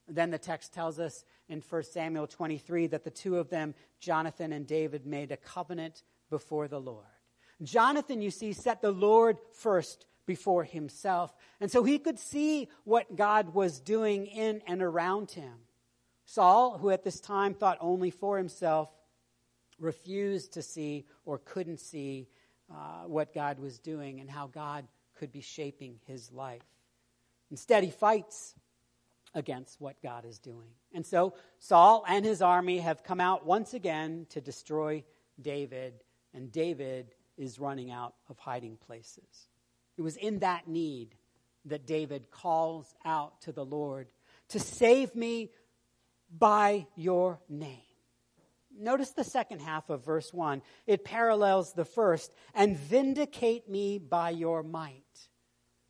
Then 0.07 0.31
the 0.31 0.37
text 0.37 0.73
tells 0.73 0.99
us 0.99 1.25
in 1.49 1.61
1 1.61 1.83
Samuel 1.83 2.27
23 2.27 2.87
that 2.87 3.03
the 3.03 3.11
two 3.11 3.37
of 3.37 3.49
them, 3.49 3.75
Jonathan 3.99 4.53
and 4.53 4.65
David, 4.65 5.05
made 5.05 5.31
a 5.31 5.37
covenant 5.37 6.03
before 6.29 6.67
the 6.67 6.79
Lord. 6.79 7.05
Jonathan, 7.63 8.21
you 8.21 8.31
see, 8.31 8.53
set 8.53 8.81
the 8.81 8.91
Lord 8.91 9.37
first 9.53 10.05
before 10.25 10.63
himself. 10.63 11.33
And 11.59 11.71
so 11.71 11.83
he 11.83 11.97
could 11.97 12.19
see 12.19 12.69
what 12.83 13.15
God 13.15 13.53
was 13.53 13.79
doing 13.79 14.27
in 14.27 14.61
and 14.67 14.81
around 14.81 15.31
him. 15.31 15.53
Saul, 16.25 16.77
who 16.77 16.89
at 16.89 17.03
this 17.03 17.19
time 17.19 17.53
thought 17.53 17.77
only 17.79 18.11
for 18.11 18.37
himself, 18.37 18.89
refused 19.79 20.53
to 20.53 20.61
see 20.61 21.05
or 21.25 21.37
couldn't 21.37 21.79
see 21.79 22.27
uh, 22.69 23.03
what 23.05 23.33
God 23.33 23.59
was 23.59 23.79
doing 23.79 24.19
and 24.19 24.29
how 24.29 24.47
God 24.47 24.85
could 25.17 25.31
be 25.31 25.41
shaping 25.41 25.99
his 26.05 26.31
life. 26.31 26.63
Instead, 27.49 27.83
he 27.83 27.89
fights 27.89 28.53
against 29.33 29.79
what 29.79 30.01
God 30.01 30.25
is 30.25 30.39
doing. 30.39 30.69
And 30.93 31.05
so 31.05 31.33
Saul 31.59 32.03
and 32.07 32.25
his 32.25 32.41
army 32.41 32.79
have 32.79 33.03
come 33.03 33.19
out 33.19 33.45
once 33.45 33.73
again 33.73 34.25
to 34.29 34.41
destroy 34.41 35.03
David, 35.39 35.93
and 36.33 36.51
David 36.51 37.13
is 37.37 37.59
running 37.59 37.91
out 37.91 38.15
of 38.29 38.39
hiding 38.39 38.77
places. 38.77 39.47
It 39.97 40.01
was 40.01 40.17
in 40.17 40.39
that 40.39 40.67
need 40.67 41.15
that 41.65 41.85
David 41.85 42.31
calls 42.31 42.93
out 43.05 43.41
to 43.41 43.51
the 43.51 43.65
Lord 43.65 44.07
to 44.49 44.59
save 44.59 45.15
me 45.15 45.51
by 46.35 46.87
your 46.95 47.39
name. 47.49 47.81
Notice 48.79 49.11
the 49.11 49.23
second 49.23 49.59
half 49.59 49.89
of 49.89 50.05
verse 50.05 50.33
1. 50.33 50.61
It 50.85 51.03
parallels 51.03 51.73
the 51.73 51.85
first, 51.85 52.31
and 52.53 52.77
vindicate 52.77 53.67
me 53.67 53.97
by 53.97 54.29
your 54.29 54.61
might. 54.61 55.03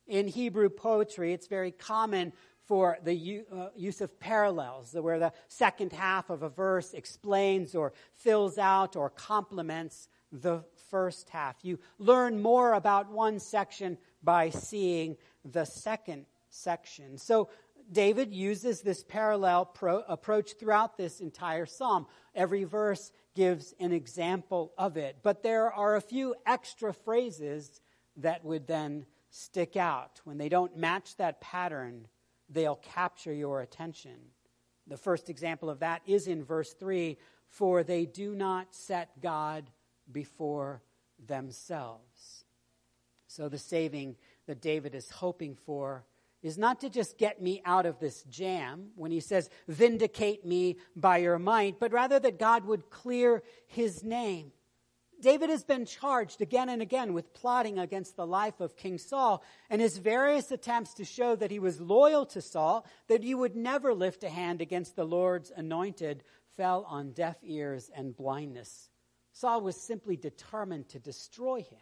In 0.06 0.26
Hebrew 0.26 0.70
poetry, 0.70 1.34
it's 1.34 1.48
very 1.48 1.70
common 1.70 2.32
for 2.68 2.98
the 3.02 3.44
uh, 3.50 3.68
use 3.74 4.02
of 4.02 4.20
parallels, 4.20 4.94
where 4.94 5.18
the 5.18 5.32
second 5.48 5.92
half 5.92 6.28
of 6.28 6.42
a 6.42 6.50
verse 6.50 6.92
explains 6.92 7.74
or 7.74 7.94
fills 8.14 8.58
out 8.58 8.94
or 8.94 9.08
complements 9.08 10.08
the 10.30 10.62
first 10.90 11.30
half. 11.30 11.56
You 11.62 11.78
learn 11.98 12.40
more 12.40 12.74
about 12.74 13.10
one 13.10 13.40
section 13.40 13.96
by 14.22 14.50
seeing 14.50 15.16
the 15.44 15.64
second 15.64 16.26
section. 16.50 17.16
So 17.16 17.48
David 17.90 18.34
uses 18.34 18.82
this 18.82 19.02
parallel 19.02 19.64
pro- 19.64 20.02
approach 20.06 20.52
throughout 20.60 20.98
this 20.98 21.20
entire 21.20 21.64
psalm. 21.64 22.06
Every 22.34 22.64
verse 22.64 23.10
gives 23.34 23.72
an 23.80 23.92
example 23.92 24.74
of 24.76 24.98
it, 24.98 25.16
but 25.22 25.42
there 25.42 25.72
are 25.72 25.96
a 25.96 26.02
few 26.02 26.34
extra 26.46 26.92
phrases 26.92 27.80
that 28.18 28.44
would 28.44 28.66
then 28.66 29.06
stick 29.30 29.76
out. 29.76 30.20
When 30.24 30.36
they 30.36 30.50
don't 30.50 30.76
match 30.76 31.16
that 31.16 31.40
pattern, 31.40 32.08
they'll 32.48 32.76
capture 32.76 33.32
your 33.32 33.60
attention. 33.60 34.16
The 34.86 34.96
first 34.96 35.28
example 35.28 35.68
of 35.68 35.80
that 35.80 36.02
is 36.06 36.26
in 36.26 36.44
verse 36.44 36.72
3 36.72 37.16
For 37.48 37.82
they 37.82 38.06
do 38.06 38.34
not 38.34 38.74
set 38.74 39.20
God 39.20 39.70
before 40.10 40.82
themselves. 41.26 42.44
So 43.26 43.48
the 43.48 43.58
saving 43.58 44.16
that 44.46 44.62
David 44.62 44.94
is 44.94 45.10
hoping 45.10 45.54
for 45.54 46.04
is 46.42 46.56
not 46.56 46.80
to 46.80 46.88
just 46.88 47.18
get 47.18 47.42
me 47.42 47.60
out 47.64 47.84
of 47.84 47.98
this 47.98 48.22
jam 48.24 48.90
when 48.94 49.10
he 49.10 49.20
says, 49.20 49.50
Vindicate 49.66 50.46
me 50.46 50.76
by 50.94 51.18
your 51.18 51.38
might, 51.38 51.78
but 51.80 51.92
rather 51.92 52.18
that 52.20 52.38
God 52.38 52.64
would 52.64 52.90
clear 52.90 53.42
his 53.66 54.02
name. 54.04 54.52
David 55.20 55.50
has 55.50 55.64
been 55.64 55.84
charged 55.84 56.40
again 56.40 56.68
and 56.68 56.80
again 56.80 57.12
with 57.12 57.34
plotting 57.34 57.78
against 57.78 58.16
the 58.16 58.26
life 58.26 58.60
of 58.60 58.76
King 58.76 58.98
Saul, 58.98 59.42
and 59.68 59.80
his 59.80 59.98
various 59.98 60.50
attempts 60.52 60.94
to 60.94 61.04
show 61.04 61.34
that 61.36 61.50
he 61.50 61.58
was 61.58 61.80
loyal 61.80 62.24
to 62.26 62.40
Saul, 62.40 62.86
that 63.08 63.24
he 63.24 63.34
would 63.34 63.56
never 63.56 63.94
lift 63.94 64.22
a 64.22 64.28
hand 64.28 64.60
against 64.60 64.94
the 64.94 65.04
Lord's 65.04 65.50
anointed, 65.54 66.22
fell 66.56 66.84
on 66.88 67.12
deaf 67.12 67.36
ears 67.42 67.90
and 67.94 68.16
blindness. 68.16 68.90
Saul 69.32 69.60
was 69.60 69.76
simply 69.76 70.16
determined 70.16 70.88
to 70.90 70.98
destroy 70.98 71.58
him. 71.58 71.78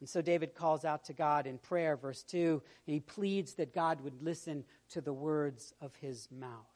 And 0.00 0.08
so 0.08 0.20
David 0.20 0.54
calls 0.54 0.84
out 0.84 1.04
to 1.04 1.12
God 1.12 1.46
in 1.46 1.58
prayer, 1.58 1.96
verse 1.96 2.24
2, 2.24 2.60
and 2.86 2.94
he 2.94 2.98
pleads 2.98 3.54
that 3.54 3.72
God 3.72 4.00
would 4.00 4.20
listen 4.20 4.64
to 4.90 5.00
the 5.00 5.12
words 5.12 5.72
of 5.80 5.94
his 5.96 6.28
mouth. 6.30 6.66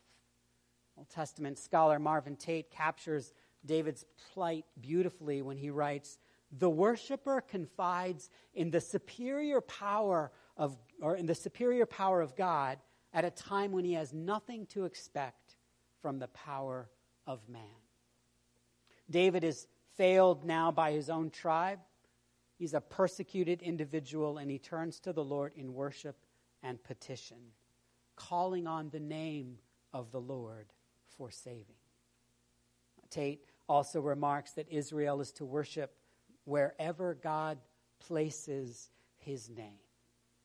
Old 0.97 1.11
Testament 1.11 1.59
scholar 1.59 1.99
Marvin 1.99 2.37
Tate 2.37 2.71
captures 2.71 3.33
David's 3.67 4.05
plight 4.33 4.65
beautifully 4.81 5.43
when 5.43 5.57
he 5.57 5.71
writes, 5.71 6.19
The 6.53 6.71
worshiper 6.71 7.41
confides 7.41 8.31
in 8.55 8.71
the 8.71 8.81
superior 8.81 9.61
power 9.61 10.33
of, 10.57 10.77
or 11.01 11.17
in 11.17 11.27
the 11.27 11.35
superior 11.35 11.87
power 11.87 12.21
of 12.21 12.37
God 12.37 12.79
at 13.13 13.25
a 13.25 13.31
time 13.31 13.73
when 13.73 13.85
he 13.85 13.95
has 13.95 14.13
nothing 14.13 14.67
to 14.67 14.85
expect 14.85 15.57
from 16.01 16.19
the 16.19 16.29
power 16.29 16.89
of 17.27 17.49
man. 17.49 17.63
David 19.11 19.45
is 19.45 19.67
failed 19.97 20.45
now 20.45 20.71
by 20.71 20.93
his 20.93 21.09
own 21.09 21.31
tribe. 21.31 21.79
He's 22.59 22.75
a 22.75 22.81
persecuted 22.81 23.63
individual, 23.63 24.39
and 24.39 24.51
he 24.51 24.59
turns 24.59 25.01
to 25.01 25.13
the 25.13 25.25
Lord 25.25 25.53
in 25.57 25.75
worship 25.75 26.17
and 26.63 26.83
petition, 26.83 27.39
calling 28.17 28.67
on 28.67 28.91
the 28.91 29.01
name 29.01 29.59
of 29.93 30.11
the 30.11 30.21
Lord 30.21 30.67
for 31.17 31.31
saving. 31.31 31.77
Tate 33.11 33.46
also 33.69 34.01
remarks 34.01 34.53
that 34.53 34.69
Israel 34.71 35.21
is 35.21 35.33
to 35.33 35.45
worship 35.45 35.95
wherever 36.45 37.15
God 37.15 37.59
places 38.01 38.91
his 39.19 39.49
name. 39.51 39.79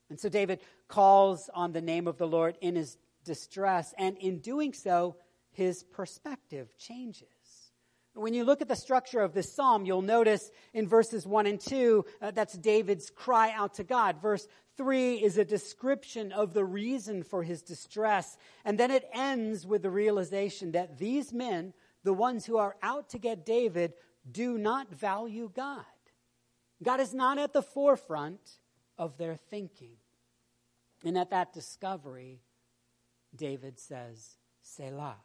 And 0.10 0.20
so 0.20 0.30
David 0.30 0.60
calls 0.88 1.50
on 1.54 1.72
the 1.72 1.82
name 1.82 2.08
of 2.08 2.18
the 2.18 2.28
Lord 2.28 2.58
in 2.62 2.76
his 2.76 2.98
distress, 3.24 3.94
and 3.98 4.18
in 4.18 4.40
doing 4.40 4.74
so, 4.74 5.16
his 5.52 5.84
perspective 5.84 6.76
changes. 6.78 7.28
When 8.14 8.34
you 8.34 8.44
look 8.44 8.62
at 8.62 8.68
the 8.68 8.76
structure 8.76 9.22
of 9.22 9.34
this 9.34 9.54
psalm, 9.54 9.86
you'll 9.86 10.02
notice 10.02 10.52
in 10.74 10.86
verses 10.86 11.26
1 11.26 11.46
and 11.46 11.60
2, 11.60 12.06
uh, 12.22 12.32
that's 12.32 12.58
David's 12.58 13.10
cry 13.10 13.52
out 13.52 13.76
to 13.76 13.86
God. 13.86 14.22
Verse 14.22 14.48
3 14.76 15.16
is 15.16 15.38
a 15.38 15.46
description 15.46 16.34
of 16.34 16.54
the 16.54 16.66
reason 16.66 17.24
for 17.24 17.44
his 17.44 17.62
distress. 17.62 18.38
And 18.66 18.78
then 18.78 18.92
it 18.92 19.10
ends 19.14 19.66
with 19.66 19.82
the 19.82 19.90
realization 19.90 20.74
that 20.74 20.98
these 20.98 21.32
men, 21.32 21.74
the 22.04 22.14
ones 22.14 22.46
who 22.46 22.58
are 22.58 22.76
out 22.82 23.10
to 23.10 23.18
get 23.18 23.46
David, 23.46 23.94
do 24.30 24.58
not 24.58 24.94
value 24.94 25.52
God. 25.54 25.86
God 26.84 27.00
is 27.00 27.14
not 27.14 27.38
at 27.38 27.54
the 27.54 27.62
forefront 27.62 28.60
of 28.98 29.18
their 29.18 29.36
thinking. 29.36 29.98
And 31.04 31.18
at 31.18 31.32
that 31.32 31.54
discovery, 31.54 32.42
David 33.36 33.80
says, 33.80 34.38
Selah. 34.62 35.18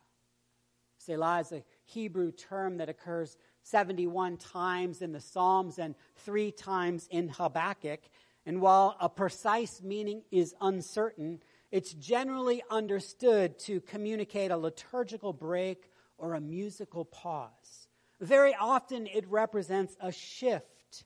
Selah 0.99 1.41
is 1.41 1.53
a 1.53 1.65
Hebrew 1.85 2.33
term 2.33 2.79
that 2.79 2.89
occurs 2.89 3.37
71 3.63 4.39
times 4.39 5.03
in 5.03 5.13
the 5.13 5.21
Psalms 5.21 5.79
and 5.79 5.95
three 6.17 6.51
times 6.51 7.09
in 7.11 7.29
Habakkuk. 7.29 8.01
And 8.45 8.61
while 8.61 8.97
a 9.01 9.09
precise 9.09 9.83
meaning 9.83 10.23
is 10.31 10.55
uncertain, 10.61 11.41
it's 11.71 11.93
generally 11.93 12.63
understood 12.71 13.59
to 13.61 13.81
communicate 13.81 14.51
a 14.51 14.57
liturgical 14.57 15.33
break 15.33 15.91
or 16.19 16.35
a 16.35 16.41
musical 16.41 17.05
pause. 17.05 17.89
Very 18.21 18.55
often 18.55 19.07
it 19.07 19.29
represents 19.29 19.97
a 20.01 20.11
shift 20.11 21.05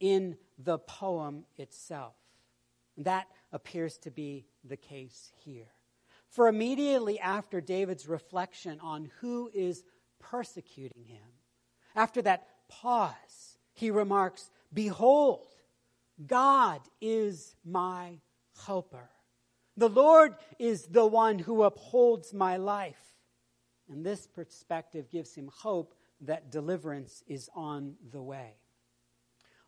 in 0.00 0.36
the 0.58 0.78
poem 0.78 1.44
itself. 1.56 2.14
That 2.98 3.26
appears 3.52 3.98
to 3.98 4.10
be 4.10 4.46
the 4.64 4.76
case 4.76 5.32
here. 5.44 5.72
For 6.28 6.48
immediately 6.48 7.18
after 7.18 7.60
David's 7.60 8.06
reflection 8.06 8.80
on 8.80 9.10
who 9.20 9.50
is 9.54 9.84
persecuting 10.18 11.04
him, 11.04 11.24
after 11.94 12.20
that 12.22 12.46
pause, 12.68 13.56
he 13.72 13.90
remarks, 13.90 14.50
Behold, 14.72 15.54
God 16.26 16.80
is 17.00 17.54
my 17.64 18.18
helper. 18.66 19.08
The 19.76 19.88
Lord 19.88 20.34
is 20.58 20.86
the 20.86 21.06
one 21.06 21.38
who 21.38 21.62
upholds 21.62 22.34
my 22.34 22.56
life. 22.56 23.17
And 23.90 24.04
this 24.04 24.26
perspective 24.26 25.10
gives 25.10 25.34
him 25.34 25.50
hope 25.52 25.94
that 26.20 26.50
deliverance 26.50 27.22
is 27.26 27.48
on 27.54 27.94
the 28.10 28.22
way. 28.22 28.54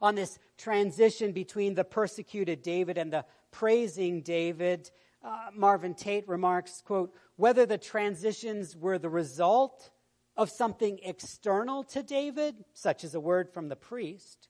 On 0.01 0.15
this 0.15 0.39
transition 0.57 1.33
between 1.33 1.75
the 1.75 1.85
persecuted 1.85 2.63
David 2.63 2.99
and 2.99 3.13
the 3.13 3.25
praising 3.51 4.23
David, 4.23 4.91
uh, 5.23 5.51
Marvin 5.55 5.95
Tate 5.95 6.27
remarks, 6.29 6.83
quote, 6.85 7.15
whether 7.37 7.67
the 7.67 7.79
transitions 7.79 8.77
were 8.77 8.99
the 8.99 9.11
result 9.11 9.91
of 10.37 10.51
something 10.51 10.99
external 11.03 11.85
to 11.85 12.03
David, 12.03 12.65
such 12.73 13.05
as 13.05 13.15
a 13.15 13.21
word 13.21 13.53
from 13.53 13.69
the 13.69 13.77
priest, 13.77 14.49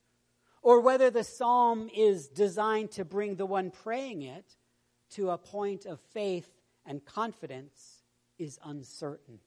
or 0.62 0.80
whether 0.80 1.10
the 1.10 1.24
psalm 1.24 1.88
is 1.96 2.28
designed 2.28 2.92
to 2.92 3.04
bring 3.04 3.36
the 3.36 3.46
one 3.46 3.70
praying 3.70 4.22
it 4.22 4.56
to 5.10 5.30
a 5.30 5.38
point 5.38 5.86
of 5.86 6.00
faith 6.00 6.48
and 6.86 7.04
confidence 7.04 8.02
is 8.38 8.58
uncertain. 8.64 9.40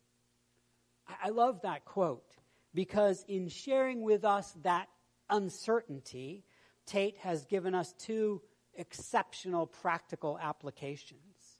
I 1.07 1.29
love 1.29 1.61
that 1.61 1.85
quote 1.85 2.35
because 2.73 3.23
in 3.27 3.47
sharing 3.47 4.01
with 4.01 4.23
us 4.25 4.55
that 4.63 4.89
uncertainty, 5.29 6.43
Tate 6.85 7.17
has 7.17 7.45
given 7.45 7.75
us 7.75 7.93
two 7.93 8.41
exceptional 8.73 9.67
practical 9.67 10.37
applications. 10.39 11.59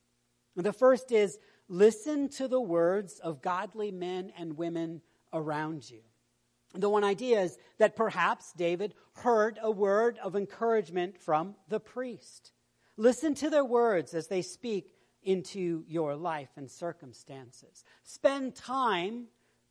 The 0.55 0.73
first 0.73 1.11
is 1.11 1.39
listen 1.67 2.29
to 2.29 2.47
the 2.47 2.61
words 2.61 3.19
of 3.19 3.41
godly 3.41 3.91
men 3.91 4.31
and 4.37 4.57
women 4.57 5.01
around 5.31 5.89
you. 5.89 6.01
The 6.75 6.89
one 6.89 7.03
idea 7.03 7.41
is 7.41 7.57
that 7.77 7.95
perhaps 7.95 8.53
David 8.53 8.95
heard 9.13 9.59
a 9.61 9.69
word 9.69 10.17
of 10.23 10.35
encouragement 10.35 11.19
from 11.19 11.55
the 11.69 11.79
priest. 11.79 12.51
Listen 12.97 13.33
to 13.35 13.49
their 13.49 13.65
words 13.65 14.13
as 14.13 14.27
they 14.27 14.41
speak 14.41 14.92
into 15.23 15.83
your 15.87 16.15
life 16.15 16.49
and 16.55 16.69
circumstances. 16.69 17.83
Spend 18.03 18.55
time 18.55 19.25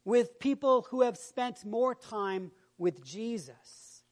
with 0.05 0.39
people 0.39 0.87
who 0.91 1.03
have 1.03 1.17
spent 1.17 1.65
more 1.65 1.95
time 1.95 2.51
with 2.79 3.05
Jesus. 3.05 4.03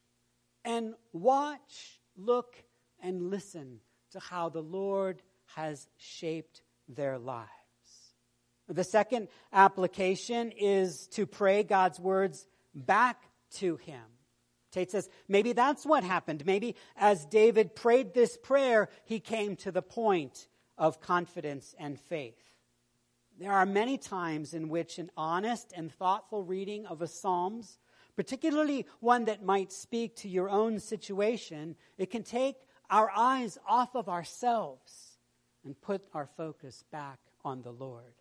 And 0.63 0.93
watch, 1.11 1.99
look, 2.15 2.55
and 3.01 3.29
listen 3.29 3.79
to 4.11 4.19
how 4.19 4.49
the 4.49 4.61
Lord 4.61 5.21
has 5.55 5.87
shaped 5.97 6.61
their 6.87 7.17
lives. 7.17 7.49
The 8.67 8.83
second 8.83 9.27
application 9.51 10.51
is 10.51 11.07
to 11.07 11.25
pray 11.25 11.63
God's 11.63 11.99
words 11.99 12.47
back 12.73 13.23
to 13.55 13.75
Him. 13.77 14.03
Tate 14.71 14.91
says, 14.91 15.09
maybe 15.27 15.51
that's 15.51 15.85
what 15.85 16.03
happened. 16.03 16.45
Maybe 16.45 16.75
as 16.95 17.25
David 17.25 17.75
prayed 17.75 18.13
this 18.13 18.37
prayer, 18.37 18.87
he 19.03 19.19
came 19.19 19.57
to 19.57 19.71
the 19.71 19.81
point 19.81 20.47
of 20.81 20.99
confidence 20.99 21.75
and 21.77 21.99
faith. 21.99 22.55
There 23.39 23.51
are 23.51 23.67
many 23.67 23.99
times 23.99 24.55
in 24.55 24.67
which 24.67 24.97
an 24.97 25.11
honest 25.15 25.71
and 25.77 25.93
thoughtful 25.93 26.43
reading 26.43 26.87
of 26.87 27.03
a 27.03 27.07
Psalms, 27.07 27.77
particularly 28.15 28.87
one 28.99 29.25
that 29.25 29.45
might 29.45 29.71
speak 29.71 30.15
to 30.17 30.27
your 30.27 30.49
own 30.49 30.79
situation, 30.79 31.75
it 31.99 32.09
can 32.09 32.23
take 32.23 32.55
our 32.89 33.11
eyes 33.15 33.59
off 33.67 33.95
of 33.95 34.09
ourselves 34.09 35.19
and 35.63 35.79
put 35.81 36.01
our 36.15 36.25
focus 36.25 36.83
back 36.91 37.19
on 37.45 37.61
the 37.61 37.71
Lord. 37.71 38.15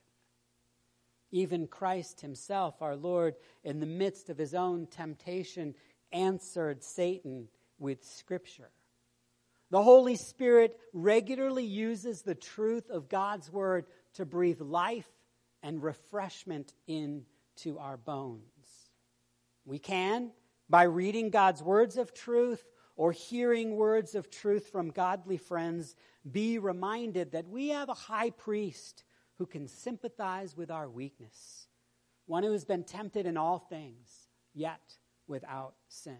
Even 1.30 1.66
Christ 1.66 2.20
himself, 2.20 2.82
our 2.82 2.94
Lord, 2.94 3.36
in 3.64 3.80
the 3.80 3.86
midst 3.86 4.28
of 4.28 4.36
his 4.36 4.54
own 4.54 4.86
temptation, 4.86 5.74
answered 6.12 6.84
Satan 6.84 7.48
with 7.78 8.04
Scripture. 8.04 8.70
The 9.70 9.82
Holy 9.82 10.16
Spirit 10.16 10.78
regularly 10.92 11.64
uses 11.64 12.22
the 12.22 12.34
truth 12.34 12.90
of 12.90 13.08
God's 13.08 13.50
Word 13.50 13.86
to 14.14 14.26
breathe 14.26 14.60
life 14.60 15.08
and 15.62 15.82
refreshment 15.82 16.74
into 16.88 17.78
our 17.78 17.96
bones. 17.96 18.42
We 19.64 19.78
can, 19.78 20.32
by 20.68 20.84
reading 20.84 21.30
God's 21.30 21.62
words 21.62 21.96
of 21.96 22.12
truth 22.12 22.64
or 22.96 23.12
hearing 23.12 23.76
words 23.76 24.14
of 24.14 24.30
truth 24.30 24.68
from 24.68 24.90
godly 24.90 25.36
friends, 25.36 25.94
be 26.30 26.58
reminded 26.58 27.32
that 27.32 27.48
we 27.48 27.68
have 27.68 27.88
a 27.88 27.94
high 27.94 28.30
priest 28.30 29.04
who 29.38 29.46
can 29.46 29.68
sympathize 29.68 30.56
with 30.56 30.70
our 30.70 30.88
weakness, 30.88 31.68
one 32.26 32.42
who 32.42 32.52
has 32.52 32.64
been 32.64 32.84
tempted 32.84 33.24
in 33.24 33.36
all 33.36 33.58
things, 33.58 34.28
yet 34.52 34.98
without 35.26 35.74
sin. 35.88 36.18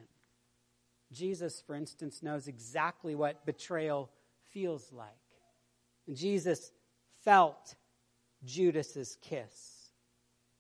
Jesus, 1.12 1.61
for 1.66 1.75
instance, 1.75 2.23
knows 2.23 2.46
exactly 2.49 3.14
what 3.14 3.44
betrayal 3.44 4.11
feels 4.51 4.92
like. 4.92 5.09
And 6.07 6.16
Jesus 6.16 6.70
felt 7.25 7.75
Judas's 8.44 9.16
kiss, 9.20 9.90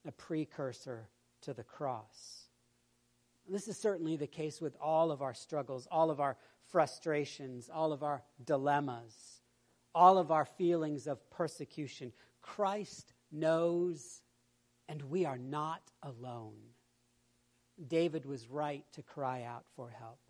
a 0.06 0.12
precursor 0.12 1.08
to 1.42 1.54
the 1.54 1.62
cross. 1.64 2.46
This 3.48 3.68
is 3.68 3.76
certainly 3.76 4.16
the 4.16 4.26
case 4.26 4.60
with 4.60 4.76
all 4.80 5.10
of 5.10 5.22
our 5.22 5.34
struggles, 5.34 5.88
all 5.90 6.10
of 6.10 6.20
our 6.20 6.36
frustrations, 6.70 7.68
all 7.72 7.92
of 7.92 8.02
our 8.02 8.22
dilemmas, 8.44 9.40
all 9.94 10.18
of 10.18 10.30
our 10.30 10.44
feelings 10.44 11.06
of 11.06 11.28
persecution. 11.30 12.12
Christ 12.42 13.12
knows, 13.32 14.22
and 14.88 15.02
we 15.02 15.24
are 15.24 15.38
not 15.38 15.82
alone. 16.02 16.58
David 17.88 18.26
was 18.26 18.48
right 18.48 18.84
to 18.92 19.02
cry 19.02 19.42
out 19.42 19.64
for 19.74 19.90
help. 19.90 20.20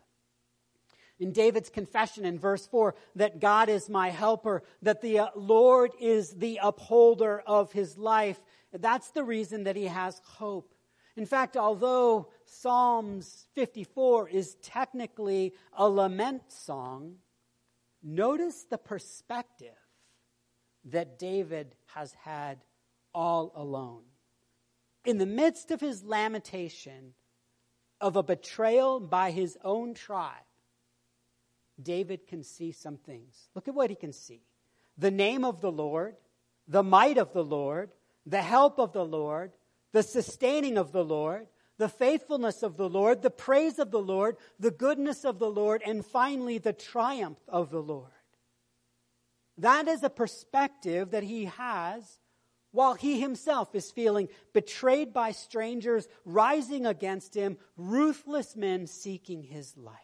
In 1.21 1.33
David's 1.33 1.69
confession 1.69 2.25
in 2.25 2.39
verse 2.39 2.65
4, 2.65 2.95
that 3.15 3.39
God 3.39 3.69
is 3.69 3.87
my 3.87 4.09
helper, 4.09 4.63
that 4.81 5.01
the 5.01 5.19
uh, 5.19 5.27
Lord 5.35 5.91
is 5.99 6.31
the 6.31 6.59
upholder 6.63 7.43
of 7.45 7.71
his 7.71 7.95
life, 7.95 8.41
that's 8.73 9.11
the 9.11 9.23
reason 9.23 9.65
that 9.65 9.75
he 9.75 9.85
has 9.85 10.19
hope. 10.25 10.73
In 11.15 11.27
fact, 11.27 11.57
although 11.57 12.29
Psalms 12.45 13.45
54 13.53 14.29
is 14.29 14.55
technically 14.63 15.53
a 15.73 15.87
lament 15.87 16.51
song, 16.51 17.17
notice 18.01 18.63
the 18.63 18.79
perspective 18.79 19.77
that 20.85 21.19
David 21.19 21.75
has 21.93 22.13
had 22.13 22.63
all 23.13 23.51
alone. 23.55 24.01
In 25.05 25.19
the 25.19 25.27
midst 25.27 25.69
of 25.69 25.81
his 25.81 26.03
lamentation 26.03 27.13
of 27.99 28.15
a 28.15 28.23
betrayal 28.23 28.99
by 28.99 29.29
his 29.29 29.55
own 29.63 29.93
tribe, 29.93 30.41
David 31.83 32.27
can 32.27 32.43
see 32.43 32.71
some 32.71 32.97
things. 32.97 33.49
Look 33.55 33.67
at 33.67 33.75
what 33.75 33.89
he 33.89 33.95
can 33.95 34.13
see 34.13 34.41
the 34.97 35.11
name 35.11 35.43
of 35.43 35.61
the 35.61 35.71
Lord, 35.71 36.15
the 36.67 36.83
might 36.83 37.17
of 37.17 37.33
the 37.33 37.43
Lord, 37.43 37.91
the 38.25 38.41
help 38.41 38.79
of 38.79 38.93
the 38.93 39.05
Lord, 39.05 39.51
the 39.93 40.03
sustaining 40.03 40.77
of 40.77 40.91
the 40.91 41.03
Lord, 41.03 41.47
the 41.77 41.89
faithfulness 41.89 42.61
of 42.61 42.77
the 42.77 42.87
Lord, 42.87 43.21
the 43.21 43.31
praise 43.31 43.79
of 43.79 43.89
the 43.89 44.01
Lord, 44.01 44.37
the 44.59 44.69
goodness 44.69 45.25
of 45.25 45.39
the 45.39 45.49
Lord, 45.49 45.81
and 45.85 46.05
finally 46.05 46.59
the 46.59 46.73
triumph 46.73 47.39
of 47.47 47.71
the 47.71 47.81
Lord. 47.81 48.11
That 49.57 49.87
is 49.87 50.03
a 50.03 50.09
perspective 50.09 51.11
that 51.11 51.23
he 51.23 51.45
has 51.45 52.19
while 52.71 52.93
he 52.93 53.19
himself 53.19 53.75
is 53.75 53.91
feeling 53.91 54.29
betrayed 54.53 55.13
by 55.13 55.31
strangers 55.31 56.07
rising 56.23 56.85
against 56.85 57.35
him, 57.35 57.57
ruthless 57.75 58.55
men 58.55 58.87
seeking 58.87 59.43
his 59.43 59.75
life. 59.75 59.95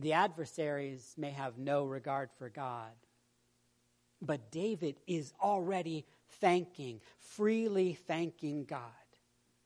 The 0.00 0.14
adversaries 0.14 1.14
may 1.18 1.30
have 1.30 1.58
no 1.58 1.84
regard 1.84 2.30
for 2.38 2.48
God, 2.48 2.92
but 4.22 4.50
David 4.50 4.96
is 5.06 5.34
already 5.42 6.06
thanking, 6.40 7.00
freely 7.18 7.92
thanking 7.92 8.64
God. 8.64 8.80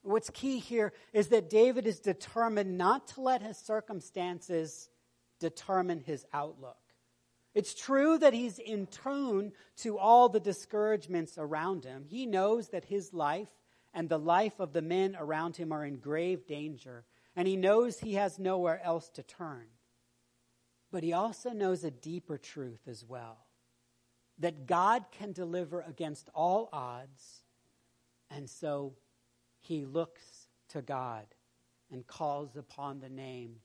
What's 0.03 0.31
key 0.31 0.59
here 0.59 0.93
is 1.13 1.29
that 1.29 1.49
David 1.49 1.87
is 1.87 2.01
determined 2.01 2.77
not 2.77 3.07
to 3.09 3.21
let 3.21 3.43
his 3.43 3.57
circumstances 3.57 4.91
determine 5.39 6.01
his 6.01 6.27
outlook. 6.33 6.77
It's 7.55 7.73
true 7.73 8.19
that 8.19 8.35
he's 8.35 8.59
in 8.59 8.89
tune 8.89 9.53
to 9.79 9.99
all 9.99 10.29
the 10.29 10.41
discouragements 10.41 11.39
around 11.39 11.85
him. 11.85 12.07
He 12.09 12.27
knows 12.27 12.71
that 12.71 12.87
his 12.87 13.15
life 13.15 13.51
and 13.95 14.09
the 14.09 14.19
life 14.19 14.59
of 14.59 14.73
the 14.73 14.83
men 14.83 15.17
around 15.17 15.57
him 15.57 15.71
are 15.71 15.85
in 15.85 15.99
grave 15.99 16.49
danger, 16.49 17.05
and 17.37 17.47
he 17.47 17.57
knows 17.57 18.01
he 18.01 18.15
has 18.15 18.41
nowhere 18.41 18.83
else 18.83 19.09
to 19.11 19.23
turn. 19.23 19.67
But 20.95 21.03
he 21.03 21.13
also 21.13 21.51
knows 21.51 21.83
a 21.83 21.91
deeper 21.91 22.39
truth 22.39 22.87
as 22.87 23.05
well 23.05 23.39
that 24.39 24.67
God 24.67 25.05
can 25.11 25.33
deliver 25.33 25.81
against 25.81 26.31
all 26.37 26.69
odds, 26.73 27.43
and 28.31 28.49
so 28.49 28.93
he 29.59 29.85
looks 29.85 30.23
to 30.69 30.83
God 30.83 31.25
and 31.91 32.07
calls 32.07 32.55
upon 32.57 33.01
the 33.01 33.09
name 33.09 33.57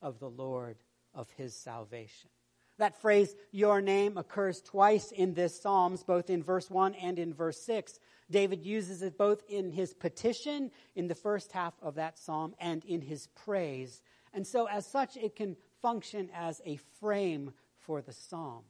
of 0.00 0.18
the 0.18 0.30
Lord 0.30 0.78
of 1.12 1.28
his 1.36 1.54
salvation. 1.54 2.30
That 2.78 2.98
phrase, 2.98 3.36
your 3.52 3.82
name, 3.82 4.16
occurs 4.16 4.62
twice 4.62 5.12
in 5.12 5.34
this 5.34 5.60
Psalms, 5.60 6.02
both 6.02 6.30
in 6.30 6.42
verse 6.42 6.70
1 6.70 6.94
and 6.94 7.18
in 7.18 7.34
verse 7.34 7.60
6. 7.60 8.00
David 8.30 8.64
uses 8.64 9.02
it 9.02 9.18
both 9.18 9.42
in 9.46 9.72
his 9.72 9.92
petition 9.92 10.70
in 10.96 11.06
the 11.06 11.14
first 11.14 11.52
half 11.52 11.74
of 11.82 11.96
that 11.96 12.18
psalm 12.18 12.54
and 12.58 12.82
in 12.86 13.02
his 13.02 13.26
praise. 13.26 14.00
And 14.32 14.46
so, 14.46 14.66
as 14.68 14.86
such, 14.86 15.18
it 15.18 15.36
can 15.36 15.56
function 15.82 16.30
as 16.34 16.60
a 16.64 16.76
frame 17.00 17.52
for 17.78 18.02
the 18.02 18.12
psalm. 18.12 18.64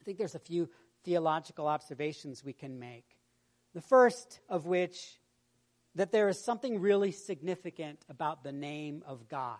I 0.00 0.04
think 0.04 0.18
there's 0.18 0.34
a 0.34 0.40
few 0.40 0.68
theological 1.04 1.66
observations 1.66 2.44
we 2.44 2.52
can 2.52 2.78
make. 2.78 3.16
The 3.74 3.80
first 3.80 4.40
of 4.48 4.66
which, 4.66 5.18
that 5.94 6.12
there 6.12 6.28
is 6.28 6.38
something 6.38 6.80
really 6.80 7.12
significant 7.12 8.04
about 8.08 8.42
the 8.42 8.52
name 8.52 9.02
of 9.06 9.28
God. 9.28 9.58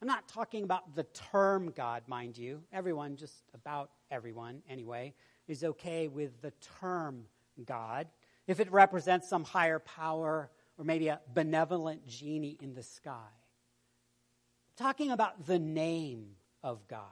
I'm 0.00 0.08
not 0.08 0.28
talking 0.28 0.64
about 0.64 0.94
the 0.94 1.04
term 1.04 1.72
God, 1.74 2.02
mind 2.06 2.36
you. 2.36 2.62
Everyone, 2.72 3.16
just 3.16 3.42
about 3.54 3.90
everyone 4.10 4.62
anyway, 4.68 5.14
is 5.48 5.64
okay 5.64 6.08
with 6.08 6.42
the 6.42 6.52
term 6.80 7.24
God 7.64 8.08
if 8.46 8.60
it 8.60 8.70
represents 8.70 9.28
some 9.28 9.44
higher 9.44 9.78
power 9.78 10.50
or 10.76 10.84
maybe 10.84 11.08
a 11.08 11.20
benevolent 11.32 12.06
genie 12.06 12.58
in 12.60 12.74
the 12.74 12.82
sky. 12.82 13.30
Talking 14.76 15.10
about 15.10 15.46
the 15.46 15.58
name 15.58 16.30
of 16.62 16.86
God. 16.88 17.02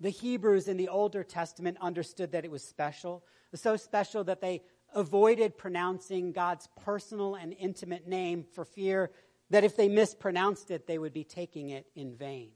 The 0.00 0.10
Hebrews 0.10 0.68
in 0.68 0.76
the 0.76 0.88
Older 0.88 1.22
Testament 1.22 1.78
understood 1.80 2.32
that 2.32 2.44
it 2.44 2.50
was 2.50 2.64
special, 2.64 3.24
so 3.54 3.76
special 3.76 4.24
that 4.24 4.40
they 4.40 4.62
avoided 4.94 5.56
pronouncing 5.56 6.32
God's 6.32 6.68
personal 6.84 7.34
and 7.34 7.54
intimate 7.58 8.06
name 8.06 8.44
for 8.52 8.64
fear 8.64 9.10
that 9.50 9.64
if 9.64 9.76
they 9.76 9.88
mispronounced 9.88 10.70
it, 10.70 10.86
they 10.86 10.98
would 10.98 11.12
be 11.12 11.24
taking 11.24 11.70
it 11.70 11.86
in 11.94 12.14
vain. 12.14 12.50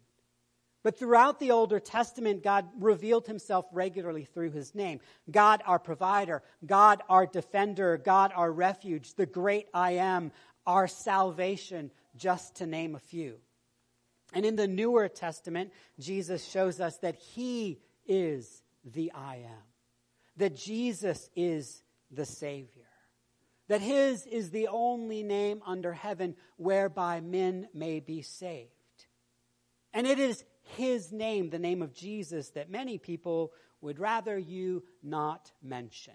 But 0.83 0.99
throughout 0.99 1.39
the 1.39 1.51
Older 1.51 1.79
Testament, 1.79 2.43
God 2.43 2.67
revealed 2.79 3.27
himself 3.27 3.67
regularly 3.71 4.25
through 4.25 4.51
his 4.51 4.75
name. 4.75 5.01
God, 5.31 5.63
our 5.67 5.79
provider, 5.79 6.43
God, 6.65 7.03
our 7.09 7.27
defender, 7.27 7.99
God, 7.99 8.33
our 8.35 8.51
refuge, 8.51 9.15
the 9.15 9.27
great 9.27 9.69
I 9.75 9.93
am, 9.93 10.33
our 10.67 10.89
salvation, 10.89 11.91
just 12.17 12.57
to 12.57 12.67
name 12.67 12.95
a 12.95 12.99
few. 12.99 13.37
And 14.33 14.45
in 14.45 14.57
the 14.57 14.69
Newer 14.69 15.09
Testament, 15.09 15.73
Jesus 15.99 16.45
shows 16.45 16.81
us 16.81 16.99
that 16.99 17.17
he 17.17 17.81
is 18.07 18.63
the 18.85 19.13
I 19.13 19.37
am, 19.37 19.65
that 20.37 20.57
Jesus 20.57 21.29
is 21.35 21.83
the 22.11 22.27
Savior 22.27 22.91
that 23.71 23.81
his 23.81 24.27
is 24.27 24.51
the 24.51 24.67
only 24.67 25.23
name 25.23 25.63
under 25.65 25.93
heaven 25.93 26.35
whereby 26.57 27.21
men 27.21 27.69
may 27.73 28.01
be 28.01 28.21
saved. 28.21 28.73
And 29.95 30.09
it 30.09 30.19
is 30.19 30.45
his 30.77 31.13
name, 31.13 31.51
the 31.51 31.59
name 31.61 31.81
of 31.81 31.95
Jesus, 31.95 32.49
that 32.51 32.69
many 32.69 32.99
people 32.99 33.53
would 33.81 34.01
rather 34.01 34.37
you 34.37 34.83
not 35.05 35.53
mention, 35.63 36.15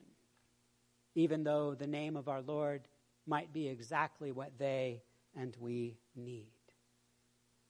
even 1.15 1.45
though 1.45 1.75
the 1.75 1.87
name 1.87 2.17
of 2.17 2.27
our 2.27 2.41
Lord 2.41 2.89
might 3.25 3.53
be 3.53 3.69
exactly 3.69 4.33
what 4.33 4.57
they 4.59 5.01
and 5.33 5.55
we 5.57 5.95
need. 6.13 6.54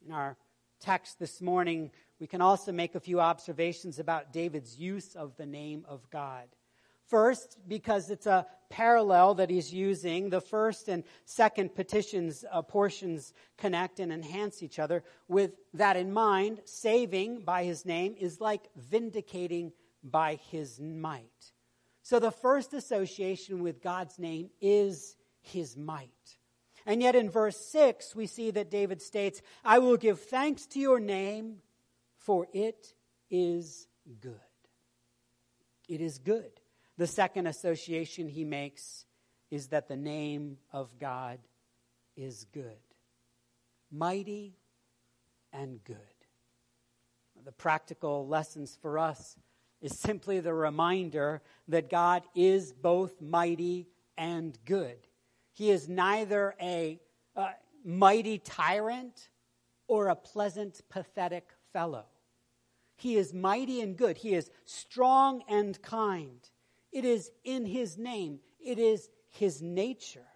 In 0.05 0.11
our 0.11 0.37
text 0.79 1.17
this 1.17 1.41
morning, 1.41 1.89
we 2.19 2.27
can 2.27 2.39
also 2.39 2.71
make 2.71 2.93
a 2.93 2.99
few 2.99 3.19
observations 3.19 3.97
about 3.97 4.31
David's 4.31 4.77
use 4.77 5.15
of 5.15 5.35
the 5.35 5.47
name 5.47 5.83
of 5.87 6.07
God. 6.11 6.47
First, 7.07 7.57
because 7.67 8.11
it's 8.11 8.27
a 8.27 8.45
parallel 8.69 9.35
that 9.35 9.49
he's 9.49 9.73
using. 9.73 10.29
The 10.29 10.41
first 10.41 10.89
and 10.89 11.03
second 11.25 11.73
petitions 11.73 12.45
uh, 12.51 12.61
portions 12.61 13.33
connect 13.57 13.99
and 13.99 14.13
enhance 14.13 14.61
each 14.61 14.77
other. 14.77 15.03
With 15.27 15.53
that 15.73 15.97
in 15.97 16.13
mind, 16.13 16.61
saving 16.65 17.41
by 17.41 17.63
his 17.63 17.83
name 17.83 18.15
is 18.19 18.39
like 18.39 18.69
vindicating 18.75 19.71
by 20.03 20.35
his 20.51 20.79
might. 20.79 21.51
So 22.03 22.19
the 22.19 22.31
first 22.31 22.75
association 22.75 23.63
with 23.63 23.81
God's 23.81 24.19
name 24.19 24.51
is 24.61 25.15
his 25.41 25.75
might. 25.75 26.37
And 26.86 27.02
yet 27.02 27.15
in 27.15 27.30
verse 27.30 27.58
6, 27.58 28.15
we 28.15 28.28
see 28.28 28.52
that 28.52 28.69
David 28.69 29.02
states, 29.02 29.41
I 29.63 29.80
will 29.80 29.98
give 29.98 30.19
thanks 30.19 30.65
to 30.67 30.80
your 30.80 31.00
name, 31.00 31.58
for 32.17 32.48
it 32.54 32.93
is 33.30 33.88
good. 34.21 34.39
It 35.88 36.02
is 36.02 36.19
good. 36.19 36.52
The 36.98 37.08
second 37.08 37.48
association 37.48 38.28
he 38.28 38.45
makes 38.45 39.06
is 39.52 39.67
that 39.67 39.88
the 39.88 39.95
name 39.95 40.58
of 40.71 41.00
God 41.00 41.39
is 42.15 42.45
good, 42.54 42.78
mighty 43.91 44.56
and 45.52 45.84
good. 45.84 45.98
The 47.43 47.52
practical 47.52 48.28
lessons 48.28 48.78
for 48.82 48.98
us 48.98 49.36
is 49.82 50.00
simply 50.00 50.39
the 50.39 50.54
reminder 50.54 51.41
that 51.67 51.89
God 51.89 52.24
is 52.34 52.74
both 52.74 53.21
mighty 53.21 53.88
and 54.17 54.58
good. 54.65 54.98
He 55.55 55.71
is 55.71 55.87
neither 55.87 56.53
a 56.61 56.99
uh, 57.35 57.47
mighty 57.85 58.39
tyrant 58.39 59.29
or 59.87 60.09
a 60.09 60.15
pleasant, 60.15 60.81
pathetic 60.89 61.47
fellow. 61.71 62.05
He 62.97 63.15
is 63.15 63.33
mighty 63.33 63.79
and 63.79 63.95
good. 63.95 64.17
He 64.17 64.33
is 64.33 64.51
strong 64.65 65.43
and 65.47 65.81
kind. 65.81 66.39
It 66.91 67.05
is 67.05 67.31
in 67.45 67.65
His 67.65 67.97
name, 67.97 68.39
it 68.59 68.79
is 68.79 69.09
His 69.29 69.61
nature. 69.61 70.27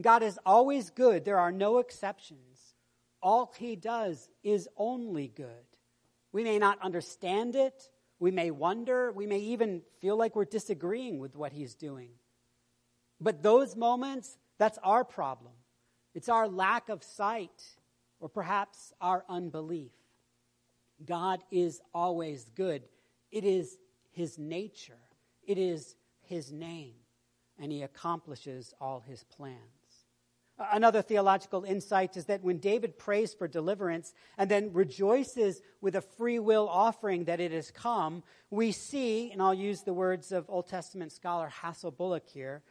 God 0.00 0.22
is 0.22 0.38
always 0.46 0.90
good, 0.90 1.24
there 1.24 1.38
are 1.38 1.52
no 1.52 1.78
exceptions. 1.78 2.74
All 3.20 3.52
He 3.58 3.74
does 3.74 4.28
is 4.44 4.68
only 4.76 5.26
good. 5.26 5.48
We 6.30 6.44
may 6.44 6.58
not 6.58 6.80
understand 6.82 7.56
it, 7.56 7.90
we 8.20 8.30
may 8.30 8.52
wonder, 8.52 9.10
we 9.10 9.26
may 9.26 9.38
even 9.38 9.82
feel 10.00 10.16
like 10.16 10.36
we're 10.36 10.44
disagreeing 10.44 11.18
with 11.18 11.34
what 11.34 11.52
He's 11.52 11.74
doing. 11.74 12.10
But 13.20 13.42
those 13.42 13.76
moments, 13.76 14.36
that's 14.58 14.78
our 14.82 15.04
problem. 15.04 15.52
It's 16.14 16.28
our 16.28 16.48
lack 16.48 16.88
of 16.88 17.02
sight, 17.02 17.62
or 18.20 18.28
perhaps 18.28 18.92
our 19.00 19.24
unbelief. 19.28 19.92
God 21.04 21.40
is 21.50 21.80
always 21.94 22.50
good. 22.54 22.82
It 23.30 23.44
is 23.44 23.76
his 24.12 24.38
nature. 24.38 24.94
It 25.46 25.58
is 25.58 25.94
his 26.22 26.50
name, 26.50 26.94
and 27.58 27.70
he 27.70 27.82
accomplishes 27.82 28.74
all 28.80 29.00
his 29.00 29.24
plans. 29.24 29.60
Another 30.58 31.02
theological 31.02 31.64
insight 31.64 32.16
is 32.16 32.24
that 32.26 32.42
when 32.42 32.56
David 32.56 32.98
prays 32.98 33.34
for 33.34 33.46
deliverance 33.46 34.14
and 34.38 34.50
then 34.50 34.72
rejoices 34.72 35.60
with 35.82 35.96
a 35.96 36.00
free 36.00 36.38
will 36.38 36.66
offering 36.66 37.24
that 37.24 37.40
it 37.40 37.52
has 37.52 37.70
come, 37.70 38.22
we 38.50 38.72
see, 38.72 39.30
and 39.30 39.42
I'll 39.42 39.52
use 39.52 39.82
the 39.82 39.92
words 39.92 40.32
of 40.32 40.46
Old 40.48 40.66
Testament 40.66 41.12
scholar 41.12 41.52
Hassell 41.62 41.94
Bullock 41.94 42.26
here, 42.26 42.62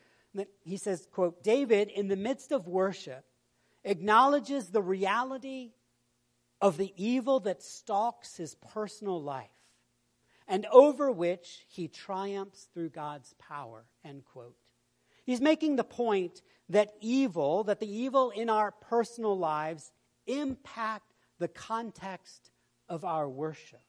he 0.64 0.78
says, 0.78 1.08
quote, 1.12 1.44
David, 1.44 1.90
in 1.90 2.08
the 2.08 2.16
midst 2.16 2.52
of 2.52 2.68
worship, 2.68 3.26
acknowledges 3.84 4.70
the 4.70 4.82
reality 4.82 5.74
of 6.62 6.78
the 6.78 6.94
evil 6.96 7.40
that 7.42 7.62
stalks 7.62 8.38
his 8.38 8.56
personal 8.56 9.22
life 9.22 9.50
and 10.48 10.66
over 10.72 11.12
which 11.12 11.66
he 11.68 11.88
triumphs 11.88 12.68
through 12.74 12.90
God's 12.90 13.34
power, 13.40 13.86
end 14.04 14.24
quote. 14.26 14.56
He's 15.26 15.42
making 15.42 15.76
the 15.76 15.84
point 15.84 16.42
that 16.70 16.94
evil, 17.02 17.64
that 17.64 17.80
the 17.80 17.92
evil 17.92 18.30
in 18.30 18.50
our 18.50 18.72
personal 18.72 19.38
lives 19.38 19.92
impact 20.28 21.14
the 21.40 21.48
context 21.48 22.52
of 22.88 23.04
our 23.04 23.28
worship. 23.28 23.82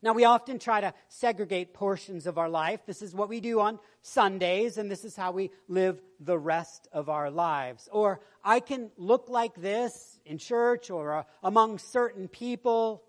Now, 0.00 0.12
we 0.12 0.24
often 0.24 0.60
try 0.60 0.80
to 0.80 0.94
segregate 1.08 1.74
portions 1.74 2.26
of 2.28 2.38
our 2.38 2.48
life. 2.48 2.86
This 2.86 3.02
is 3.02 3.14
what 3.14 3.28
we 3.28 3.40
do 3.40 3.58
on 3.58 3.80
Sundays, 4.00 4.78
and 4.78 4.88
this 4.88 5.04
is 5.04 5.16
how 5.16 5.32
we 5.32 5.50
live 5.66 6.00
the 6.20 6.38
rest 6.38 6.86
of 6.92 7.08
our 7.08 7.30
lives. 7.30 7.88
Or 7.90 8.20
I 8.44 8.60
can 8.60 8.92
look 8.96 9.28
like 9.28 9.60
this 9.60 10.20
in 10.24 10.38
church 10.38 10.90
or 10.90 11.14
uh, 11.14 11.22
among 11.42 11.78
certain 11.78 12.28
people, 12.28 13.02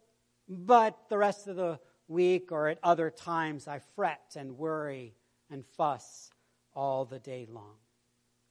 but 0.47 0.97
the 1.09 1.17
rest 1.17 1.47
of 1.47 1.55
the 1.55 1.79
week 2.07 2.51
or 2.51 2.69
at 2.69 2.79
other 2.81 3.11
times 3.11 3.67
I 3.67 3.81
fret 3.95 4.35
and 4.35 4.57
worry 4.57 5.13
and 5.51 5.63
fuss 5.77 6.31
all 6.73 7.05
the 7.05 7.19
day 7.19 7.47
long. 7.47 7.75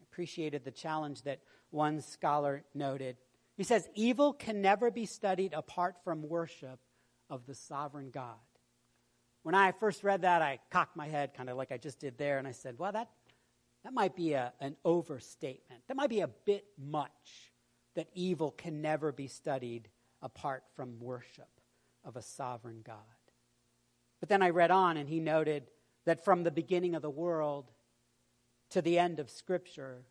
I 0.01 0.05
appreciated 0.12 0.64
the 0.64 0.70
challenge 0.70 1.22
that 1.22 1.40
one 1.70 2.01
scholar 2.01 2.62
noted. 2.72 3.16
He 3.57 3.64
says, 3.64 3.88
Evil 3.96 4.33
can 4.33 4.62
never 4.62 4.92
be 4.92 5.07
studied 5.07 5.55
apart 5.55 5.96
from 6.05 6.29
worship 6.29 6.79
of 7.31 7.47
the 7.47 7.55
sovereign 7.55 8.11
God. 8.11 8.35
When 9.43 9.55
I 9.55 9.73
first 9.73 10.05
read 10.05 10.23
that, 10.23 10.43
I 10.43 10.59
cocked 10.71 10.97
my 10.97 11.07
head, 11.07 11.35
kind 11.35 11.49
of 11.49 11.57
like 11.57 11.73
I 11.73 11.79
just 11.79 12.01
did 12.01 12.19
there, 12.19 12.38
and 12.38 12.47
I 12.47 12.53
said, 12.53 12.79
Well, 12.79 12.93
that, 12.93 13.09
that 13.85 13.93
might 13.93 14.17
be 14.17 14.33
a, 14.33 14.53
an 14.61 14.77
overstatement. 14.85 15.83
That 15.88 15.97
might 15.97 16.11
be 16.11 16.21
a 16.21 16.29
bit 16.29 16.67
much 16.77 17.53
that 17.95 18.09
evil 18.14 18.51
can 18.51 18.83
never 18.83 19.12
be 19.12 19.27
studied 19.27 19.88
apart 20.23 20.64
from 20.75 21.01
worship 21.01 21.49
of 22.05 22.17
a 22.17 22.23
sovereign 22.23 22.83
God. 22.85 22.97
But 24.21 24.29
then 24.29 24.43
I 24.43 24.51
read 24.51 24.71
on, 24.71 24.97
and 24.97 25.09
he 25.09 25.21
noted 25.21 25.71
that 26.05 26.25
from 26.25 26.43
the 26.43 26.51
beginning 26.51 26.95
of 26.95 27.03
the 27.03 27.11
world, 27.11 27.71
to 28.71 28.83
the 28.83 28.99
end 28.99 29.21
of 29.21 29.31
Scripture, 29.31 30.03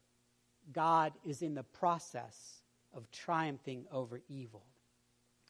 God 0.72 1.14
is 1.26 1.42
in 1.42 1.54
the 1.54 1.64
process 1.64 2.62
of 2.94 3.10
triumphing 3.12 3.86
over 3.92 4.22
evil. 4.28 4.66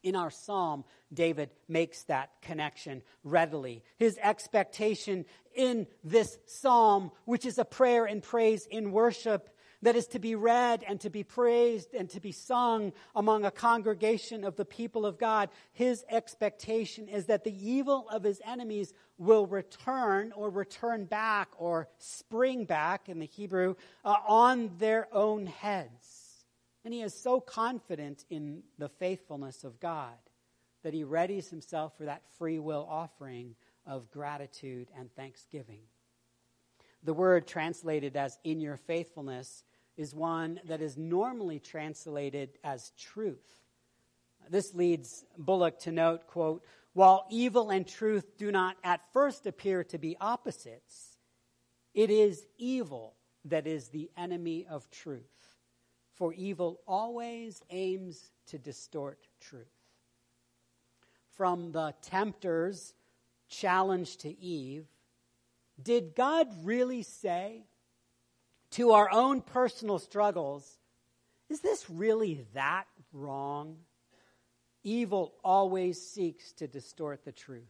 In 0.04 0.16
our 0.16 0.30
psalm, 0.30 0.84
David 1.14 1.50
makes 1.68 2.04
that 2.04 2.30
connection 2.42 3.02
readily. 3.24 3.84
His 3.98 4.18
expectation 4.22 5.26
in 5.56 5.88
this 6.04 6.38
psalm, 6.46 7.12
which 7.26 7.46
is 7.46 7.58
a 7.58 7.66
prayer 7.66 8.06
and 8.06 8.22
praise 8.22 8.66
in 8.68 8.92
worship, 8.92 9.50
that 9.82 9.96
is 9.96 10.08
to 10.08 10.20
be 10.20 10.36
read 10.36 10.84
and 10.88 11.00
to 11.02 11.10
be 11.10 11.24
praised 11.24 11.94
and 11.94 12.10
to 12.10 12.20
be 12.20 12.32
sung 12.32 12.94
among 13.16 13.46
a 13.46 13.52
congregation 13.52 14.44
of 14.44 14.56
the 14.56 14.66
people 14.66 15.06
of 15.06 15.20
God, 15.20 15.50
his 15.74 16.04
expectation 16.10 17.08
is 17.08 17.28
that 17.28 17.44
the 17.44 17.70
evil 17.70 18.08
of 18.10 18.24
his 18.24 18.42
enemies 18.46 18.94
will 19.18 19.46
return 19.46 20.32
or 20.36 20.50
return 20.50 21.06
back 21.06 21.50
or 21.58 21.88
spring 22.00 22.66
back 22.66 23.08
in 23.08 23.20
the 23.20 23.26
Hebrew 23.26 23.76
uh, 24.04 24.16
on 24.28 24.72
their 24.80 25.08
own 25.14 25.46
heads. 25.46 26.17
And 26.86 26.94
he 26.94 27.02
is 27.02 27.14
so 27.14 27.42
confident 27.42 28.24
in 28.30 28.64
the 28.78 28.90
faithfulness 28.90 29.64
of 29.64 29.80
God 29.80 30.16
that 30.84 30.94
he 30.94 31.04
readies 31.04 31.50
himself 31.50 31.98
for 31.98 32.06
that 32.06 32.24
free 32.38 32.60
will 32.60 32.88
offering 32.90 33.56
of 33.86 34.10
gratitude 34.12 34.88
and 34.98 35.14
thanksgiving. 35.16 35.82
The 37.04 37.14
word 37.14 37.48
translated 37.48 38.16
as 38.16 38.38
in 38.44 38.60
your 38.60 38.78
faithfulness 38.78 39.64
is 39.98 40.14
one 40.14 40.60
that 40.66 40.82
is 40.82 40.98
normally 40.98 41.60
translated 41.60 42.58
as 42.64 42.92
truth. 42.98 43.64
This 44.50 44.74
leads 44.74 45.26
Bullock 45.38 45.80
to 45.80 45.92
note, 45.92 46.28
quote, 46.28 46.64
while 46.94 47.28
evil 47.30 47.70
and 47.70 47.88
truth 47.88 48.38
do 48.38 48.52
not 48.52 48.76
at 48.84 49.02
first 49.14 49.46
appear 49.46 49.84
to 49.86 49.98
be 49.98 50.18
opposites, 50.20 51.18
it 51.94 52.10
is 52.10 52.46
evil 52.58 53.16
that 53.46 53.68
is 53.68 53.90
the 53.90 54.10
enemy 54.18 54.66
of 54.70 54.90
truth. 54.90 55.37
For 56.18 56.34
evil 56.34 56.80
always 56.88 57.62
aims 57.70 58.32
to 58.48 58.58
distort 58.58 59.20
truth. 59.40 59.68
From 61.36 61.72
the 61.72 61.94
tempter's 62.02 62.96
challenge 63.48 64.18
to 64.18 64.40
Eve, 64.40 64.88
did 65.82 66.16
God 66.16 66.48
really 66.64 67.04
say 67.04 67.68
to 68.72 68.94
our 68.94 69.12
own 69.12 69.42
personal 69.42 70.00
struggles, 70.00 70.80
is 71.50 71.60
this 71.60 71.88
really 71.88 72.46
that 72.56 72.88
wrong? 73.14 73.78
Evil 74.84 75.36
always 75.44 76.02
seeks 76.02 76.52
to 76.54 76.68
distort 76.68 77.26
the 77.26 77.32
truth, 77.32 77.62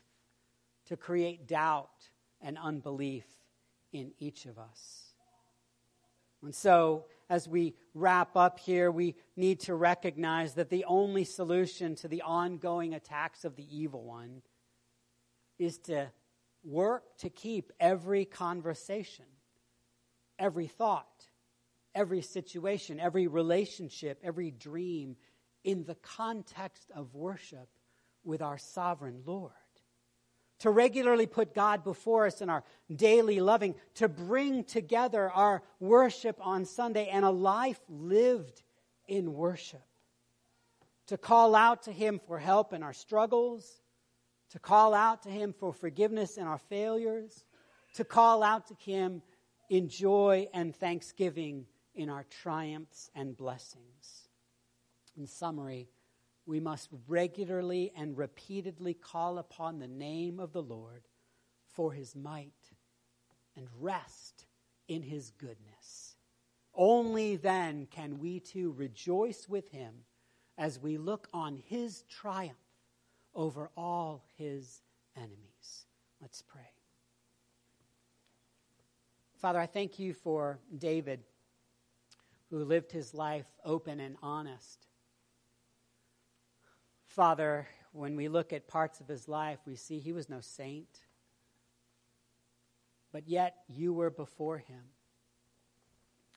to 0.85 0.95
create 0.95 1.47
doubt 1.47 1.89
and 2.41 2.57
unbelief 2.57 3.25
in 3.91 4.13
each 4.19 4.45
of 4.45 4.57
us. 4.57 5.13
And 6.41 6.55
so, 6.55 7.03
as 7.29 7.47
we 7.47 7.75
wrap 7.93 8.35
up 8.35 8.59
here, 8.59 8.89
we 8.91 9.15
need 9.35 9.59
to 9.61 9.75
recognize 9.75 10.53
that 10.53 10.69
the 10.69 10.85
only 10.85 11.23
solution 11.23 11.95
to 11.95 12.07
the 12.07 12.21
ongoing 12.21 12.93
attacks 12.93 13.43
of 13.43 13.55
the 13.55 13.65
evil 13.75 14.03
one 14.03 14.41
is 15.59 15.77
to 15.79 16.11
work 16.63 17.17
to 17.17 17.29
keep 17.29 17.71
every 17.79 18.25
conversation 18.25 19.25
every 20.39 20.67
thought, 20.67 21.25
every 21.95 22.21
situation, 22.21 22.99
every 22.99 23.27
relationship, 23.27 24.19
every 24.23 24.51
dream 24.51 25.15
in 25.63 25.83
the 25.83 25.95
context 25.95 26.91
of 26.95 27.13
worship 27.15 27.67
with 28.23 28.41
our 28.41 28.57
sovereign 28.57 29.21
Lord. 29.25 29.51
To 30.59 30.71
regularly 30.71 31.27
put 31.27 31.53
God 31.53 31.83
before 31.83 32.25
us 32.25 32.41
in 32.41 32.49
our 32.49 32.63
daily 32.93 33.39
loving, 33.39 33.75
to 33.95 34.09
bring 34.09 34.63
together 34.63 35.29
our 35.29 35.61
worship 35.79 36.37
on 36.41 36.65
Sunday 36.65 37.09
and 37.09 37.23
a 37.23 37.29
life 37.29 37.79
lived 37.87 38.63
in 39.07 39.33
worship. 39.33 39.85
To 41.07 41.17
call 41.17 41.55
out 41.55 41.83
to 41.83 41.91
Him 41.91 42.19
for 42.25 42.39
help 42.39 42.73
in 42.73 42.81
our 42.81 42.93
struggles, 42.93 43.81
to 44.49 44.59
call 44.59 44.93
out 44.93 45.23
to 45.23 45.29
Him 45.29 45.53
for 45.53 45.73
forgiveness 45.73 46.37
in 46.37 46.47
our 46.47 46.57
failures, 46.57 47.45
to 47.93 48.03
call 48.03 48.41
out 48.41 48.67
to 48.67 48.73
Him 48.73 49.21
in 49.69 49.89
joy 49.89 50.47
and 50.53 50.75
thanksgiving 50.75 51.65
in 51.93 52.09
our 52.09 52.25
triumphs 52.41 53.09
and 53.15 53.37
blessings. 53.37 54.29
In 55.17 55.27
summary, 55.27 55.89
we 56.47 56.59
must 56.61 56.89
regularly 57.07 57.91
and 57.95 58.17
repeatedly 58.17 58.93
call 58.93 59.37
upon 59.37 59.77
the 59.77 59.87
name 59.87 60.39
of 60.39 60.53
the 60.53 60.63
Lord 60.63 61.03
for 61.67 61.91
his 61.91 62.15
might 62.15 62.71
and 63.55 63.67
rest 63.79 64.45
in 64.87 65.03
his 65.03 65.31
goodness. 65.31 66.15
Only 66.73 67.35
then 67.35 67.87
can 67.91 68.17
we 68.19 68.39
too 68.39 68.71
rejoice 68.71 69.49
with 69.49 69.69
him 69.69 69.93
as 70.57 70.79
we 70.79 70.97
look 70.97 71.27
on 71.33 71.57
his 71.57 72.03
triumph 72.09 72.55
over 73.35 73.69
all 73.75 74.23
his 74.37 74.81
enemies. 75.15 75.85
Let's 76.21 76.41
pray. 76.41 76.61
Father, 79.35 79.59
I 79.59 79.67
thank 79.67 79.99
you 79.99 80.13
for 80.13 80.59
David, 80.77 81.19
who 82.49 82.63
lived 82.63 82.91
his 82.91 83.13
life 83.13 83.45
open 83.65 83.99
and 83.99 84.15
honest. 84.23 84.87
Father, 87.17 87.67
when 87.93 88.15
we 88.15 88.27
look 88.27 88.53
at 88.53 88.67
parts 88.67 88.99
of 88.99 89.07
his 89.07 89.27
life, 89.27 89.57
we 89.65 89.75
see 89.75 89.97
he 89.97 90.13
was 90.13 90.29
no 90.29 90.39
saint, 90.39 90.99
but 93.11 93.27
yet 93.27 93.55
you 93.67 93.91
were 93.91 94.11
before 94.11 94.59
him. 94.59 94.83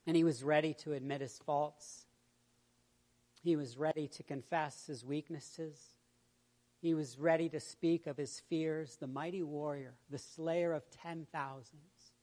And 0.07 0.17
he 0.17 0.25
was 0.25 0.43
ready 0.43 0.73
to 0.83 0.95
admit 0.95 1.21
his 1.21 1.39
faults. 1.45 2.07
He 3.43 3.57
was 3.57 3.77
ready 3.77 4.09
to 4.09 4.23
confess 4.23 4.87
his 4.87 5.05
weaknesses. 5.05 5.77
He 6.81 6.95
was 6.95 7.19
ready 7.19 7.51
to 7.51 7.61
speak 7.61 8.07
of 8.07 8.17
his 8.17 8.41
fears, 8.49 8.97
the 8.97 9.07
mighty 9.07 9.43
warrior, 9.43 9.97
the 10.09 10.17
slayer 10.17 10.73
of 10.73 10.91
ten 10.91 11.27
thousands. 11.31 12.15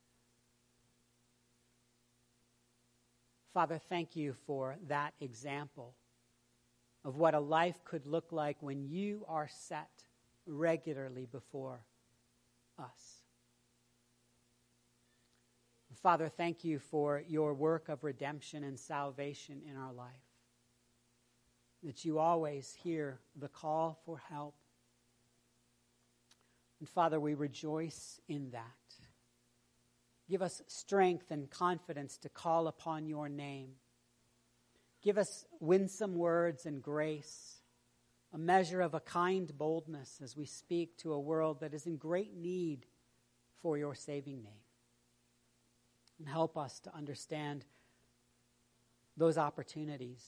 Father, 3.53 3.77
thank 3.77 4.15
you 4.15 4.33
for 4.47 4.77
that 4.87 5.13
example 5.21 5.93
of 7.03 7.15
what 7.15 7.33
a 7.33 7.39
life 7.39 7.83
could 7.85 8.05
look 8.05 8.31
like 8.31 8.57
when 8.61 8.83
you 8.83 9.25
are 9.27 9.49
set 9.49 9.89
regularly 10.45 11.27
before 11.31 11.81
us. 12.79 13.23
Father, 16.01 16.29
thank 16.29 16.63
you 16.63 16.79
for 16.79 17.23
your 17.27 17.53
work 17.53 17.89
of 17.89 18.03
redemption 18.03 18.63
and 18.63 18.79
salvation 18.79 19.61
in 19.69 19.75
our 19.75 19.91
life. 19.91 20.13
That 21.83 22.05
you 22.05 22.19
always 22.19 22.73
hear 22.83 23.19
the 23.35 23.47
call 23.47 23.99
for 24.05 24.21
help. 24.29 24.55
And 26.79 26.87
Father, 26.87 27.19
we 27.19 27.33
rejoice 27.33 28.21
in 28.27 28.51
that. 28.51 28.61
Give 30.29 30.41
us 30.41 30.61
strength 30.67 31.31
and 31.31 31.49
confidence 31.49 32.17
to 32.19 32.29
call 32.29 32.67
upon 32.67 33.07
your 33.07 33.27
name. 33.27 33.71
Give 35.01 35.17
us 35.17 35.45
winsome 35.59 36.15
words 36.15 36.65
and 36.65 36.81
grace, 36.81 37.61
a 38.33 38.37
measure 38.37 38.81
of 38.81 38.93
a 38.93 38.99
kind 38.99 39.55
boldness 39.57 40.19
as 40.23 40.35
we 40.35 40.45
speak 40.45 40.97
to 40.97 41.13
a 41.13 41.19
world 41.19 41.59
that 41.61 41.73
is 41.73 41.85
in 41.85 41.97
great 41.97 42.35
need 42.35 42.85
for 43.61 43.77
your 43.77 43.95
saving 43.95 44.43
name. 44.43 44.63
And 46.19 46.27
help 46.27 46.57
us 46.57 46.79
to 46.81 46.95
understand 46.95 47.65
those 49.15 49.37
opportunities. 49.37 50.23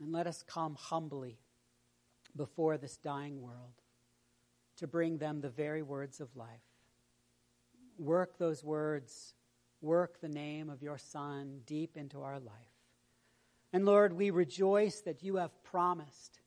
And 0.00 0.12
let 0.12 0.26
us 0.26 0.42
come 0.46 0.74
humbly 0.74 1.38
before 2.36 2.78
this 2.78 2.96
dying 2.96 3.40
world 3.40 3.82
to 4.76 4.86
bring 4.86 5.18
them 5.18 5.40
the 5.40 5.48
very 5.48 5.82
words 5.82 6.20
of 6.20 6.34
life. 6.36 6.48
Work 7.98 8.38
those 8.38 8.64
words, 8.64 9.34
work 9.80 10.20
the 10.20 10.28
name 10.28 10.70
of 10.70 10.82
your 10.82 10.96
Son 10.96 11.60
deep 11.66 11.96
into 11.96 12.22
our 12.22 12.38
life. 12.40 12.69
And 13.72 13.84
Lord, 13.84 14.12
we 14.12 14.30
rejoice 14.30 15.00
that 15.02 15.22
you 15.22 15.36
have 15.36 15.62
promised 15.62 16.40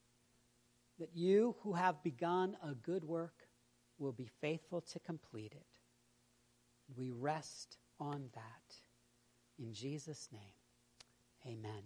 that 1.00 1.16
you 1.16 1.56
who 1.62 1.74
have 1.74 2.04
begun 2.04 2.56
a 2.64 2.74
good 2.74 3.04
work 3.04 3.48
will 3.98 4.12
be 4.12 4.30
faithful 4.42 4.82
to 4.82 5.00
complete 5.00 5.54
it. 5.54 5.66
We 6.96 7.12
rest 7.12 7.78
on 8.00 8.30
that. 8.34 8.76
In 9.58 9.74
Jesus' 9.74 10.30
name, 10.32 10.42
amen. 11.46 11.84